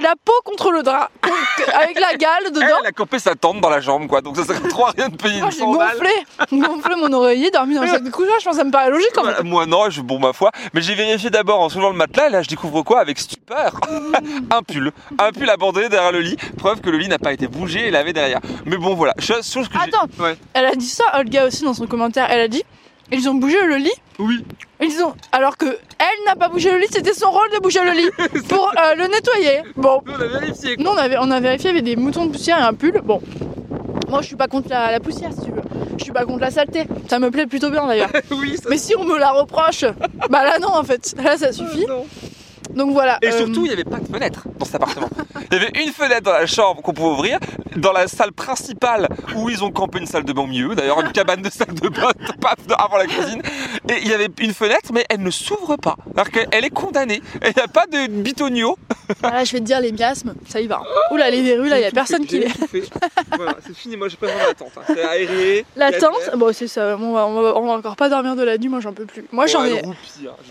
La 0.00 0.14
peau 0.24 0.32
contre 0.44 0.70
le 0.70 0.82
drap, 0.82 1.10
avec 1.74 1.98
la 1.98 2.14
gale 2.14 2.50
dedans. 2.52 2.78
Elle 2.80 2.86
a 2.86 2.92
campé 2.92 3.18
sa 3.18 3.34
tente 3.34 3.60
dans 3.60 3.68
la 3.68 3.80
jambe, 3.80 4.06
quoi. 4.06 4.20
Donc 4.20 4.36
ça 4.36 4.44
sert 4.44 4.62
trop 4.68 4.86
à 4.86 4.90
rien 4.96 5.08
de 5.08 5.16
payer 5.16 5.38
Moi, 5.40 5.46
une 5.46 5.52
j'ai 5.52 5.58
100 5.58 5.74
balles. 5.74 5.96
gonflé, 5.98 6.58
gonflé 6.66 6.94
mon 6.96 7.12
oreiller, 7.12 7.50
dormi 7.50 7.74
dans 7.74 7.82
le 7.82 7.88
sac 7.88 8.02
de 8.02 8.10
couchage, 8.10 8.40
je 8.40 8.44
pense 8.44 8.54
que 8.54 8.58
ça 8.60 8.64
me 8.64 8.70
paraît 8.70 8.90
logique 8.90 9.16
en 9.18 9.22
fait. 9.24 9.30
Voilà, 9.30 9.42
Moi 9.42 9.66
non, 9.66 9.90
je, 9.90 10.00
bon 10.00 10.18
ma 10.18 10.32
foi. 10.32 10.50
Mais 10.72 10.80
j'ai 10.80 10.94
vérifié 10.94 11.30
d'abord 11.30 11.60
en 11.60 11.68
soulevant 11.68 11.90
le 11.90 11.96
matelas 11.96 12.28
et 12.28 12.30
là 12.30 12.42
je 12.42 12.48
découvre 12.48 12.82
quoi 12.82 13.00
avec 13.00 13.18
stupeur? 13.18 13.72
Un 14.50 14.62
pull. 14.62 14.92
Un 15.18 15.32
pull 15.32 15.50
abandonné 15.50 15.88
derrière 15.88 16.12
le 16.12 16.20
lit. 16.20 16.36
Preuve 16.56 16.80
que 16.80 16.90
le 16.90 16.98
lit 16.98 17.08
n'a 17.08 17.18
pas 17.18 17.32
été 17.32 17.48
bougé 17.48 17.88
et 17.88 17.90
lavé 17.90 18.12
derrière. 18.12 18.40
Mais 18.66 18.76
bon 18.76 18.94
voilà. 18.94 19.14
Chose, 19.18 19.50
chose 19.50 19.68
que 19.68 19.76
Attends. 19.76 20.06
Ouais. 20.18 20.36
Elle 20.54 20.66
a 20.66 20.74
dit 20.74 20.88
ça, 20.88 21.04
Olga 21.14 21.46
aussi 21.46 21.64
dans 21.64 21.74
son 21.74 21.86
commentaire, 21.86 22.26
elle 22.30 22.40
a 22.40 22.48
dit 22.48 22.62
ils 23.12 23.28
ont 23.28 23.34
bougé 23.34 23.56
le 23.66 23.76
lit. 23.76 23.92
Oui. 24.18 24.44
Ils 24.80 25.02
ont 25.02 25.14
alors 25.32 25.56
que 25.56 25.66
elle 25.66 26.24
n'a 26.26 26.36
pas 26.36 26.48
bougé 26.48 26.70
le 26.70 26.78
lit, 26.78 26.86
c'était 26.90 27.14
son 27.14 27.30
rôle 27.30 27.50
de 27.54 27.58
bouger 27.60 27.80
le 27.84 27.92
lit 27.92 28.42
pour 28.48 28.68
euh, 28.68 28.94
le 28.96 29.06
nettoyer. 29.08 29.62
Bon, 29.76 30.00
Nous 30.06 30.12
on 30.12 30.20
a 30.20 30.26
vérifié. 30.40 30.76
quoi. 30.76 30.84
nous 30.84 30.90
on 30.90 30.96
avait 30.96 31.16
on 31.18 31.30
a 31.30 31.40
vérifié 31.40 31.70
il 31.70 31.76
y 31.76 31.78
avait 31.78 31.82
des 31.82 31.96
moutons 31.96 32.26
de 32.26 32.32
poussière 32.32 32.58
et 32.58 32.62
un 32.62 32.74
pull. 32.74 33.00
Bon, 33.04 33.20
moi 34.08 34.20
je 34.22 34.26
suis 34.28 34.36
pas 34.36 34.46
contre 34.46 34.68
la, 34.70 34.92
la 34.92 35.00
poussière 35.00 35.30
si 35.32 35.44
tu 35.46 35.50
veux. 35.50 35.62
Je 35.98 36.04
suis 36.04 36.12
pas 36.12 36.24
contre 36.24 36.40
la 36.40 36.50
saleté. 36.50 36.84
Ça 37.08 37.18
me 37.18 37.30
plaît 37.30 37.46
plutôt 37.46 37.70
bien 37.70 37.86
d'ailleurs. 37.86 38.10
oui. 38.30 38.56
Ça... 38.56 38.68
Mais 38.70 38.78
si 38.78 38.94
on 38.96 39.04
me 39.04 39.18
la 39.18 39.32
reproche, 39.32 39.84
bah 40.30 40.44
là 40.44 40.58
non 40.60 40.68
en 40.68 40.84
fait, 40.84 41.14
là 41.22 41.36
ça 41.36 41.52
suffit. 41.52 41.86
Non. 41.86 42.06
Donc 42.74 42.92
voilà. 42.92 43.18
Et 43.22 43.28
euh, 43.28 43.36
surtout, 43.38 43.64
il 43.64 43.68
n'y 43.68 43.72
avait 43.72 43.82
pas 43.84 43.96
de 43.98 44.06
fenêtre 44.06 44.44
dans 44.58 44.64
cet 44.64 44.76
appartement. 44.76 45.08
Il 45.50 45.58
y 45.58 45.60
avait 45.60 45.72
une 45.82 45.90
fenêtre 45.90 46.22
dans 46.22 46.32
la 46.32 46.46
chambre 46.46 46.82
qu'on 46.82 46.92
pouvait 46.92 47.08
ouvrir, 47.10 47.38
dans 47.80 47.92
la 47.92 48.08
salle 48.08 48.32
principale 48.32 49.08
où 49.36 49.48
ils 49.50 49.62
ont 49.64 49.70
campé 49.70 49.98
une 49.98 50.06
salle 50.06 50.24
de 50.24 50.32
bain 50.32 50.42
au 50.42 50.46
milieu, 50.46 50.74
d'ailleurs 50.74 51.00
une 51.00 51.12
cabane 51.12 51.42
de 51.42 51.50
salle 51.50 51.74
de 51.74 51.88
bain 51.88 52.10
paf, 52.40 52.54
avant 52.78 52.96
la 52.98 53.06
cuisine. 53.06 53.42
Et 53.88 53.98
il 54.02 54.08
y 54.08 54.12
avait 54.14 54.28
une 54.40 54.52
fenêtre, 54.54 54.90
mais 54.92 55.04
elle 55.08 55.22
ne 55.22 55.30
s'ouvre 55.30 55.76
pas. 55.76 55.96
Alors 56.14 56.30
qu'elle 56.30 56.64
est 56.64 56.70
condamnée. 56.70 57.22
Et 57.42 57.48
il 57.48 57.54
n'y 57.56 57.62
a 57.62 57.68
pas 57.68 57.86
de 57.86 58.06
bitonio. 58.08 58.76
Voilà, 59.22 59.42
je 59.42 59.52
vais 59.52 59.60
te 59.60 59.64
dire 59.64 59.80
les 59.80 59.90
miasmes, 59.90 60.34
ça 60.46 60.60
y 60.60 60.66
va. 60.66 60.82
Oula, 61.12 61.30
les 61.30 61.40
verrues, 61.40 61.70
là, 61.70 61.78
il 61.78 61.82
y 61.82 61.86
a 61.86 61.90
personne 61.90 62.26
qui 62.26 62.40
les. 62.40 62.48
Voilà, 63.36 63.54
c'est 63.66 63.74
fini. 63.74 63.96
Moi, 63.96 64.08
j'ai 64.08 64.16
pas 64.18 64.26
besoin 64.26 64.42
de 64.42 64.48
la 64.48 64.54
tente. 64.54 64.72
hein. 64.76 64.82
C'est 64.86 65.02
aéré. 65.02 65.64
La 65.76 65.92
tente, 65.92 66.36
bon, 66.36 66.52
c'est 66.52 66.68
ça, 66.68 66.94
on 67.00 67.12
va, 67.14 67.26
on, 67.26 67.40
va, 67.40 67.56
on 67.56 67.66
va 67.66 67.72
encore 67.72 67.96
pas 67.96 68.10
dormir 68.10 68.36
de 68.36 68.42
la 68.42 68.58
nuit, 68.58 68.68
moi 68.68 68.80
j'en 68.80 68.92
peux 68.92 69.06
plus. 69.06 69.24
Moi 69.32 69.46
j'en 69.46 69.64
ai. 69.64 69.78
hein. 69.82 69.94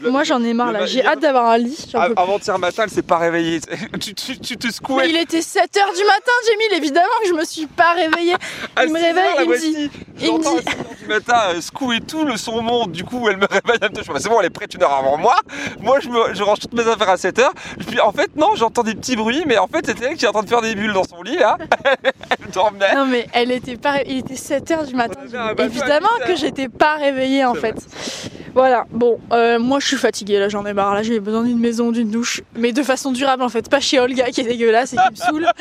Je 0.02 0.10
Moi 0.10 0.24
j'en 0.24 0.44
ai 0.44 0.54
marre 0.54 0.72
là, 0.72 0.88
j'ai 0.88 1.06
hâte 1.06 1.20
d'avoir 1.20 1.46
un 1.52 1.58
lit. 1.60 1.92
Avant-hier 2.16 2.58
matin, 2.58 2.84
elle 2.86 2.90
s'est 2.90 3.04
pas 3.04 3.18
réveillée. 3.20 3.60
Tu, 4.00 4.16
tu, 4.16 4.40
tu 4.40 4.58
te 4.58 4.66
Mais 4.68 4.74
secouais. 4.74 5.10
il 5.10 5.18
était 5.18 5.40
7h 5.40 5.64
du 5.96 6.04
matin, 6.06 6.32
Jamie, 6.48 6.78
évidemment 6.78 7.08
que 7.22 7.28
je 7.28 7.34
me 7.34 7.46
suis 7.46 7.68
pas 7.68 7.94
réveillée. 7.94 8.36
Il 8.84 8.92
me 8.94 9.00
6 9.00 9.06
heures, 9.06 9.16
réveille, 9.16 9.36
il 9.44 9.50
me 9.50 9.58
dit- 9.60 9.92
il 10.22 10.34
me 10.34 10.38
dit- 10.40 10.44
6 10.44 10.56
heures 10.56 10.62
du 10.90 10.97
matin, 11.08 11.36
euh, 11.50 11.62
secouer 11.62 12.00
tout, 12.02 12.26
le 12.26 12.38
son 12.38 12.62
monte. 12.62 12.92
Du 12.92 13.04
coup, 13.04 13.28
elle 13.30 13.38
me 13.38 13.48
réveille 13.50 13.80
un 13.82 13.90
peu. 13.90 14.02
Je 14.04 14.12
me 14.12 14.18
dis, 14.18 14.24
c'est 14.24 14.30
bon, 14.30 14.40
elle 14.40 14.48
est 14.48 14.50
prête 14.50 14.74
une 14.74 14.84
heure 14.84 14.94
avant 14.94 15.18
moi. 15.18 15.36
Moi, 15.82 16.00
je, 16.00 16.10
me, 16.10 16.34
je 16.34 16.44
range 16.44 16.60
toutes 16.60 16.74
mes 16.74 16.88
affaires 16.88 17.10
à 17.10 17.18
7 17.18 17.40
heures. 17.40 17.54
Puis 17.88 18.00
en 18.00 18.12
fait, 18.12 18.36
non, 18.36 18.56
j'entends 18.56 18.84
des 18.84 18.96
petits 18.96 19.16
bruits, 19.16 19.44
mais 19.48 19.58
en 19.58 19.68
fait, 19.68 19.86
c'était 19.86 20.06
elle 20.06 20.16
qui 20.16 20.26
est 20.26 20.28
en 20.28 20.34
train 20.34 20.44
de 20.44 20.50
faire 20.50 20.62
des 20.62 20.76
bulles 20.76 20.94
dans 20.94 21.04
son 21.04 21.22
lit 21.24 21.38
là. 21.38 21.58
elle 22.30 22.52
dormait. 22.54 22.94
Non 22.96 23.06
mais 23.06 23.28
elle 23.34 23.52
était 23.52 23.78
pas 23.78 24.02
il 24.06 24.20
était 24.20 24.34
7h 24.36 24.88
du 24.88 24.96
matin. 24.96 25.20
Évidemment 25.58 26.08
8 26.20 26.26
que 26.26 26.32
heures. 26.32 26.38
j'étais 26.38 26.70
pas 26.70 26.96
réveillée 26.96 27.46
en 27.46 27.54
fait. 27.54 27.74
vrai. 27.74 28.32
Voilà, 28.54 28.86
bon, 28.90 29.20
euh, 29.34 29.60
moi 29.60 29.80
je 29.80 29.86
suis 29.86 29.98
fatiguée 29.98 30.40
là, 30.40 30.50
j'en 30.50 30.66
ai 30.66 30.74
marre. 30.74 30.96
Là, 30.96 31.04
j'ai 31.04 31.20
besoin 31.20 31.44
d'une 31.44 31.60
maison, 31.60 31.92
d'une 31.92 32.10
douche, 32.10 32.42
mais 32.56 32.72
de 32.72 32.82
façon 32.82 33.12
durable 33.12 33.44
en 33.44 33.50
fait, 33.50 33.70
pas 33.70 33.80
chez 33.80 34.00
Olga 34.00 34.32
qui 34.32 34.42
est 34.42 34.46
dégueulasse 34.46 34.94
et 34.94 34.98
qui 34.98 35.12
me 35.12 35.16
saoule. 35.16 35.48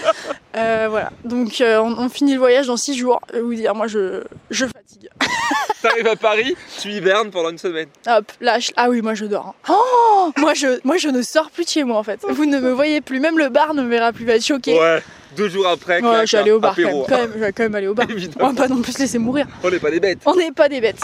Euh, 0.57 0.87
voilà, 0.89 1.11
donc 1.25 1.61
euh, 1.61 1.79
on, 1.83 1.99
on 1.99 2.09
finit 2.09 2.33
le 2.33 2.39
voyage 2.39 2.69
dans 2.69 2.79
6 2.79 2.95
jours. 2.97 3.21
Je 3.31 3.37
vais 3.37 3.43
vous 3.43 3.55
dire, 3.55 3.75
moi 3.75 3.89
je, 3.89 4.23
je 4.49 4.65
fatigue. 4.65 5.06
T'arrives 5.89 6.07
à 6.09 6.17
Paris, 6.17 6.57
tu 6.81 6.89
hibernes 6.91 7.31
pendant 7.31 7.51
une 7.51 7.59
semaine. 7.59 7.89
Hop, 8.09 8.33
là, 8.41 8.59
je- 8.59 8.73
ah 8.77 8.89
oui, 8.91 9.03
moi 9.03 9.15
je 9.15 9.25
dors. 9.27 9.55
hein. 9.69 9.75
Oh 9.75 10.33
moi, 10.39 10.55
je, 10.55 10.81
moi 10.85 10.97
je 10.97 11.09
ne 11.09 11.23
sors 11.23 11.51
plus 11.51 11.65
de 11.65 11.71
chez 11.71 11.85
moi 11.85 11.99
en 11.99 12.03
fait. 12.03 12.21
Vous 12.29 12.45
ne 12.47 12.59
me 12.59 12.73
voyez 12.73 13.01
plus, 13.01 13.21
même 13.21 13.39
le 13.39 13.49
bar 13.49 13.75
ne 13.75 13.83
me 13.83 13.89
verra 13.89 14.13
plus, 14.13 14.25
va 14.25 14.35
être 14.35 14.45
choqué. 14.45 14.79
Ouais, 14.79 15.03
deux 15.37 15.49
jours 15.49 15.67
après, 15.69 16.01
Ouais, 16.03 16.21
je 16.23 16.27
suis 16.27 16.37
allée 16.37 16.51
au 16.53 16.59
bar 16.61 16.75
quand 16.75 16.83
même. 16.83 17.05
Quand 17.09 17.19
même, 17.19 17.31
je 17.35 17.39
vais 17.41 17.53
quand 17.53 17.63
même 17.65 17.75
aller 17.75 17.87
au 17.87 17.95
bar. 17.95 18.11
Évidemment. 18.11 18.49
On 18.49 18.53
va 18.53 18.63
pas 18.63 18.69
non 18.69 18.81
plus 18.83 18.93
se 18.93 18.99
laisser 19.01 19.19
mourir. 19.19 19.47
On 19.63 19.71
n'est 19.71 19.79
pas 19.79 19.91
des 19.91 20.01
bêtes. 20.01 20.19
On 20.27 20.35
n'est 20.35 20.53
pas 20.53 20.69
des 20.69 20.81
bêtes. 20.81 21.01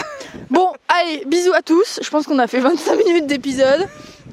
Bon, 0.50 0.72
allez, 0.88 1.24
bisous 1.26 1.52
à 1.52 1.62
tous. 1.62 2.00
Je 2.02 2.10
pense 2.10 2.26
qu'on 2.26 2.38
a 2.38 2.46
fait 2.46 2.60
25 2.60 2.96
minutes 3.04 3.26
d'épisode. 3.26 3.86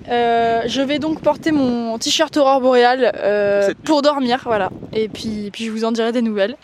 Euh, 0.07 0.61
je 0.65 0.81
vais 0.81 0.99
donc 0.99 1.21
porter 1.21 1.51
mon 1.51 1.97
t-shirt 1.97 2.35
aurore 2.37 2.61
boréale 2.61 3.11
euh, 3.15 3.73
Pour 3.85 4.01
dormir, 4.01 4.41
voilà. 4.45 4.69
Et 4.93 5.07
puis, 5.09 5.49
puis 5.51 5.65
je 5.65 5.71
vous 5.71 5.85
en 5.85 5.91
dirai 5.91 6.11
des 6.11 6.21
nouvelles. 6.21 6.55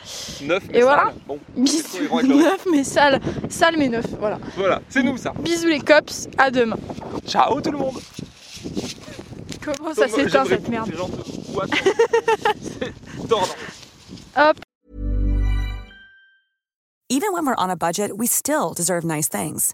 Neuf, 0.42 0.64
Et 0.74 0.82
voilà. 0.82 1.06
sale. 1.06 1.14
Bon, 1.28 2.22
neuf 2.24 2.66
mais 2.72 2.84
sale, 2.84 3.20
sale 3.50 3.76
mais 3.78 3.90
neuf, 3.90 4.06
voilà. 4.20 4.40
voilà, 4.56 4.82
c'est 4.90 5.04
nous 5.04 5.18
ça. 5.18 5.34
Bisous 5.40 5.68
les 5.68 5.80
cops, 5.80 6.28
à 6.38 6.50
demain. 6.52 6.78
Ciao 7.28 7.62
tout 7.62 7.72
le 7.72 7.78
monde. 7.78 8.00
Comment 9.64 9.94
ça 9.94 10.08
s'éteint 10.08 10.46
cette 10.46 10.68
merde. 10.70 10.92
Hop, 14.38 14.58
Even 17.08 17.32
when 17.34 17.46
we're 17.46 17.56
on 17.58 17.70
a 17.70 17.76
budget, 17.76 18.18
we 18.18 18.28
still 18.28 18.74
deserve 18.74 19.06
nice 19.06 19.30
things. 19.30 19.74